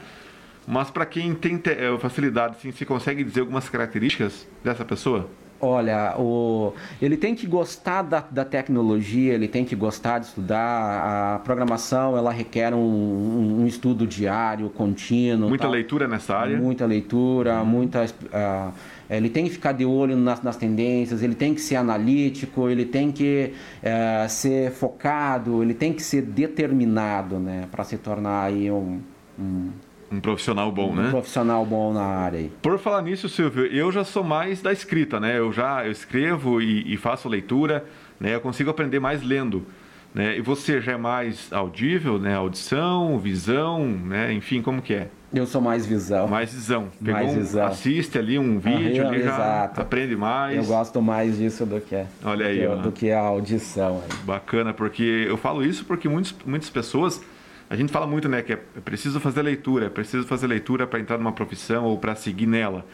Mas 0.68 0.90
para 0.90 1.06
quem 1.06 1.36
tem 1.36 1.62
eh, 1.66 1.98
facilidade, 2.00 2.60
sim, 2.60 2.72
você 2.72 2.86
consegue 2.86 3.24
dizer 3.24 3.42
algumas 3.42 3.70
características 3.70 4.48
dessa 4.64 4.84
pessoa? 4.84 5.30
Olha, 5.60 6.16
o, 6.18 6.74
ele 7.02 7.16
tem 7.16 7.34
que 7.34 7.48
gostar 7.48 8.02
da, 8.02 8.20
da 8.30 8.44
tecnologia, 8.44 9.34
ele 9.34 9.48
tem 9.48 9.64
que 9.64 9.76
gostar 9.76 10.20
de 10.20 10.28
estudar. 10.28 11.36
A 11.36 11.40
programação 11.40 12.18
ela 12.18 12.32
requer 12.32 12.74
um, 12.74 13.62
um 13.62 13.66
estudo 13.66 14.06
diário, 14.06 14.70
contínuo. 14.70 15.48
Muita 15.48 15.64
tal. 15.64 15.72
leitura 15.72 16.08
nessa 16.08 16.36
área? 16.36 16.58
Muita 16.58 16.86
leitura, 16.86 17.60
uhum. 17.60 17.66
muita. 17.66 18.04
Uh, 18.04 18.74
ele 19.10 19.30
tem 19.30 19.46
que 19.46 19.52
ficar 19.52 19.72
de 19.72 19.86
olho 19.86 20.18
nas, 20.18 20.42
nas, 20.42 20.58
tendências, 20.58 21.24
ele 21.24 21.36
tem 21.36 21.54
que 21.54 21.62
ser 21.62 21.76
analítico, 21.76 22.70
ele 22.70 22.86
tem 22.86 23.12
que 23.12 23.54
uh, 23.82 24.30
ser 24.30 24.72
focado, 24.72 25.64
ele 25.64 25.74
tem 25.74 25.94
que 25.94 26.02
ser 26.02 26.22
determinado 26.22 27.38
né, 27.38 27.68
para 27.72 27.84
se 27.84 27.98
tornar 27.98 28.44
aí 28.46 28.70
um, 28.72 29.00
um 29.40 29.70
um 30.16 30.20
profissional 30.22 30.72
bom, 30.72 30.92
um 30.92 30.96
né? 30.96 31.08
Um 31.08 31.12
profissional 31.12 31.66
bom 31.66 31.94
na 31.94 32.04
área 32.04 32.40
aí. 32.40 32.52
Por 32.62 32.80
falar 32.80 33.02
nisso, 33.02 33.28
Silvio, 33.28 33.66
eu 33.66 33.92
já 33.92 34.04
sou 34.04 34.24
mais 34.24 34.62
da 34.62 34.72
escrita, 34.72 35.20
né? 35.20 35.38
Eu 35.38 35.52
já 35.52 35.86
eu 35.86 35.92
escrevo 35.92 36.62
e, 36.62 36.94
e 36.94 36.98
faço 36.98 37.28
leitura, 37.28 37.86
né? 38.20 38.36
Eu 38.36 38.42
consigo 38.42 38.70
aprender 38.70 39.00
mais 39.00 39.22
lendo. 39.22 39.66
Né? 40.14 40.38
E 40.38 40.42
você 40.42 40.80
já 40.80 40.94
é 40.94 40.98
mais 40.98 41.52
audível, 41.52 42.18
né? 42.18 42.36
Audição, 42.36 43.20
visão, 43.20 43.86
né? 43.86 44.32
Enfim, 44.32 44.62
como 44.62 44.82
que 44.82 44.94
é? 44.94 45.10
Eu 45.34 45.46
sou 45.46 45.60
mais 45.60 45.86
visão. 45.86 46.26
Mais 46.30 46.54
visão. 46.54 46.88
Pegou 47.04 47.22
mais 47.22 47.36
visão. 47.36 47.64
Um, 47.64 47.68
assiste 47.68 48.18
ali 48.18 48.40
um 48.40 48.58
vídeo, 48.58 49.04
ah, 49.04 49.10
ali 49.10 49.18
exato. 49.18 49.76
já 49.76 49.82
aprende 49.82 50.16
mais. 50.16 50.56
Eu 50.56 50.64
gosto 50.64 51.02
mais 51.02 51.38
disso 51.38 51.66
do 51.66 51.82
que, 51.82 52.06
Olha 52.24 52.46
aí, 52.46 52.66
do, 52.66 52.76
que, 52.76 52.82
do 52.84 52.92
que 52.94 53.12
a 53.12 53.20
audição. 53.20 54.02
Aí. 54.02 54.18
Bacana, 54.24 54.74
porque 54.74 55.26
eu 55.28 55.36
falo 55.36 55.66
isso 55.66 55.84
porque 55.84 56.08
muitos, 56.08 56.34
muitas 56.46 56.70
pessoas 56.70 57.22
a 57.70 57.76
gente 57.76 57.92
fala 57.92 58.06
muito, 58.06 58.30
né, 58.30 58.42
que 58.42 58.54
é 58.54 58.60
preciso 58.84 59.20
fazer 59.20 59.42
leitura, 59.42 59.88
é 59.88 59.90
preciso 59.90 60.26
fazer 60.26 60.48
leitura 60.48 60.86
para 60.86 61.00
entrar 61.00 61.18
numa 61.18 61.32
profissão 61.32 61.86
ou 61.86 61.98
para 61.98 62.16
seguir 62.16 62.46
nela. 62.46 62.86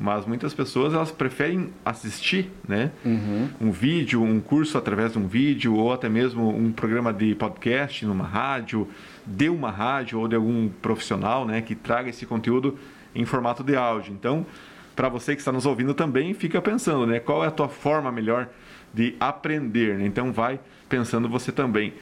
Mas 0.00 0.24
muitas 0.24 0.54
pessoas 0.54 0.94
elas 0.94 1.10
preferem 1.10 1.68
assistir, 1.84 2.50
né, 2.66 2.90
uhum. 3.04 3.48
um 3.60 3.70
vídeo, 3.70 4.22
um 4.22 4.40
curso 4.40 4.78
através 4.78 5.12
de 5.12 5.18
um 5.18 5.26
vídeo 5.26 5.74
ou 5.74 5.92
até 5.92 6.08
mesmo 6.08 6.48
um 6.48 6.72
programa 6.72 7.12
de 7.12 7.34
podcast 7.34 8.04
numa 8.06 8.26
rádio, 8.26 8.88
de 9.26 9.48
uma 9.48 9.70
rádio 9.70 10.18
ou 10.18 10.26
de 10.26 10.34
algum 10.34 10.68
profissional, 10.68 11.46
né, 11.46 11.60
que 11.60 11.74
traga 11.74 12.08
esse 12.08 12.26
conteúdo 12.26 12.78
em 13.14 13.24
formato 13.24 13.62
de 13.62 13.76
áudio. 13.76 14.12
Então, 14.12 14.46
para 14.96 15.08
você 15.08 15.34
que 15.34 15.40
está 15.40 15.52
nos 15.52 15.66
ouvindo 15.66 15.94
também, 15.94 16.34
fica 16.34 16.60
pensando, 16.60 17.06
né, 17.06 17.20
qual 17.20 17.44
é 17.44 17.48
a 17.48 17.50
tua 17.50 17.68
forma 17.68 18.10
melhor 18.10 18.48
de 18.92 19.14
aprender, 19.18 19.96
né? 19.98 20.06
Então 20.06 20.32
vai 20.32 20.60
pensando 20.88 21.28
você 21.28 21.50
também. 21.50 21.94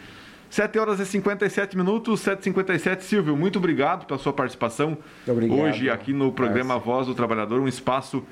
7 0.50 0.80
horas 0.80 0.98
e 0.98 1.06
57 1.06 1.76
minutos, 1.76 2.24
7h57. 2.24 3.02
Silvio, 3.02 3.36
muito 3.36 3.60
obrigado 3.60 4.04
pela 4.04 4.18
sua 4.18 4.32
participação 4.32 4.98
obrigado. 5.24 5.56
hoje 5.56 5.88
aqui 5.88 6.12
no 6.12 6.32
programa 6.32 6.76
Voz 6.76 7.06
do 7.06 7.14
Trabalhador, 7.14 7.60
um 7.60 7.68
espaço 7.68 8.24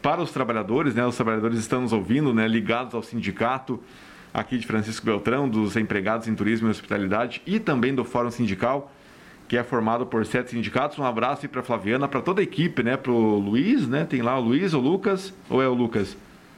para 0.00 0.22
os 0.22 0.30
trabalhadores, 0.30 0.94
né? 0.94 1.04
Os 1.04 1.14
trabalhadores 1.16 1.58
estão 1.58 1.82
nos 1.82 1.92
ouvindo, 1.92 2.32
né? 2.32 2.48
Ligados 2.48 2.94
ao 2.94 3.02
sindicato 3.02 3.78
aqui 4.32 4.56
de 4.56 4.66
Francisco 4.66 5.04
Beltrão, 5.04 5.46
dos 5.46 5.76
empregados 5.76 6.26
em 6.26 6.34
turismo 6.34 6.66
e 6.68 6.70
hospitalidade 6.70 7.42
e 7.46 7.60
também 7.60 7.94
do 7.94 8.06
Fórum 8.06 8.30
Sindical, 8.30 8.90
que 9.46 9.58
é 9.58 9.62
formado 9.62 10.06
por 10.06 10.24
sete 10.24 10.52
sindicatos. 10.52 10.98
Um 10.98 11.04
abraço 11.04 11.42
aí 11.44 11.48
para 11.48 11.62
Flaviana, 11.62 12.08
para 12.08 12.22
toda 12.22 12.40
a 12.40 12.42
equipe, 12.42 12.82
né? 12.82 12.96
Para 12.96 13.12
o 13.12 13.38
Luiz, 13.38 13.86
né? 13.86 14.06
Tem 14.06 14.22
lá 14.22 14.38
o 14.38 14.40
Luiz, 14.40 14.72
o 14.72 14.80
Lucas, 14.80 15.34
ou 15.50 15.62
é 15.62 15.68
o 15.68 15.74
Lucas? 15.74 16.16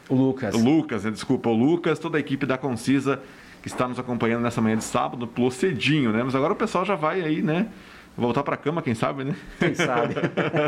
O 0.09 0.15
Lucas. 0.15 0.55
O 0.55 0.59
Lucas, 0.59 1.05
né? 1.05 1.11
desculpa, 1.11 1.51
o 1.51 1.57
Lucas, 1.57 1.99
toda 1.99 2.19
a 2.19 2.21
equipe 2.21 2.47
da 2.47 2.57
Concisa 2.57 3.21
que 3.63 3.69
está 3.69 3.89
nos 3.89 3.99
acompanhando 3.99 4.43
nessa 4.43 4.61
manhã 4.61 4.77
de 4.77 4.85
sábado, 4.85 5.27
pulou 5.27 5.51
cedinho, 5.51 6.13
né? 6.13 6.23
Mas 6.23 6.35
agora 6.35 6.53
o 6.53 6.57
pessoal 6.57 6.85
já 6.85 6.95
vai 6.95 7.21
aí, 7.23 7.43
né? 7.43 7.69
Voltar 8.17 8.43
para 8.43 8.55
a 8.55 8.59
cama, 8.59 8.83
quem 8.83 8.95
sabe, 8.95 9.25
né? 9.25 9.37
Quem 9.59 9.75
sabe. 9.75 10.15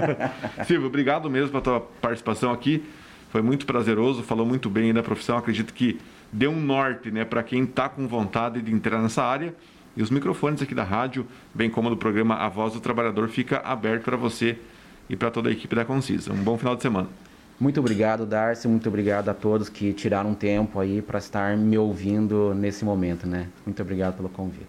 Silvio, 0.67 0.87
obrigado 0.87 1.29
mesmo 1.29 1.51
pela 1.51 1.63
tua 1.63 1.81
participação 1.81 2.53
aqui. 2.53 2.85
Foi 3.31 3.43
muito 3.43 3.67
prazeroso, 3.67 4.23
falou 4.23 4.47
muito 4.47 4.69
bem 4.69 4.93
da 4.93 5.03
profissão. 5.03 5.37
Acredito 5.37 5.73
que 5.73 5.99
deu 6.33 6.51
um 6.51 6.61
norte, 6.61 7.11
né, 7.11 7.25
para 7.25 7.43
quem 7.43 7.65
está 7.65 7.89
com 7.89 8.07
vontade 8.07 8.61
de 8.63 8.73
entrar 8.73 9.01
nessa 9.01 9.23
área. 9.23 9.55
E 9.97 10.03
os 10.03 10.11
microfones 10.11 10.63
aqui 10.63 10.75
da 10.75 10.85
rádio, 10.85 11.27
bem 11.53 11.69
como 11.69 11.91
do 11.91 11.97
programa 11.97 12.37
A 12.37 12.49
Voz 12.49 12.73
do 12.73 12.81
Trabalhador, 12.81 13.29
fica 13.29 13.59
aberto 13.59 14.05
para 14.05 14.17
você 14.17 14.57
e 15.09 15.17
para 15.17 15.31
toda 15.31 15.49
a 15.49 15.53
equipe 15.53 15.75
da 15.75 15.85
Concisa. 15.85 16.33
Um 16.33 16.43
bom 16.43 16.57
final 16.57 16.77
de 16.77 16.83
semana. 16.83 17.09
Muito 17.61 17.79
obrigado, 17.79 18.25
Darcy. 18.25 18.67
Muito 18.67 18.89
obrigado 18.89 19.29
a 19.29 19.35
todos 19.35 19.69
que 19.69 19.93
tiraram 19.93 20.35
tempo 20.35 20.81
aí 20.81 21.03
para 21.03 21.19
estar 21.19 21.59
me 21.59 21.77
ouvindo 21.77 22.55
nesse 22.55 22.87
momento, 22.87 23.27
né? 23.27 23.49
Muito 23.67 23.83
obrigado 23.83 24.17
pelo 24.17 24.31
convite. 24.31 24.67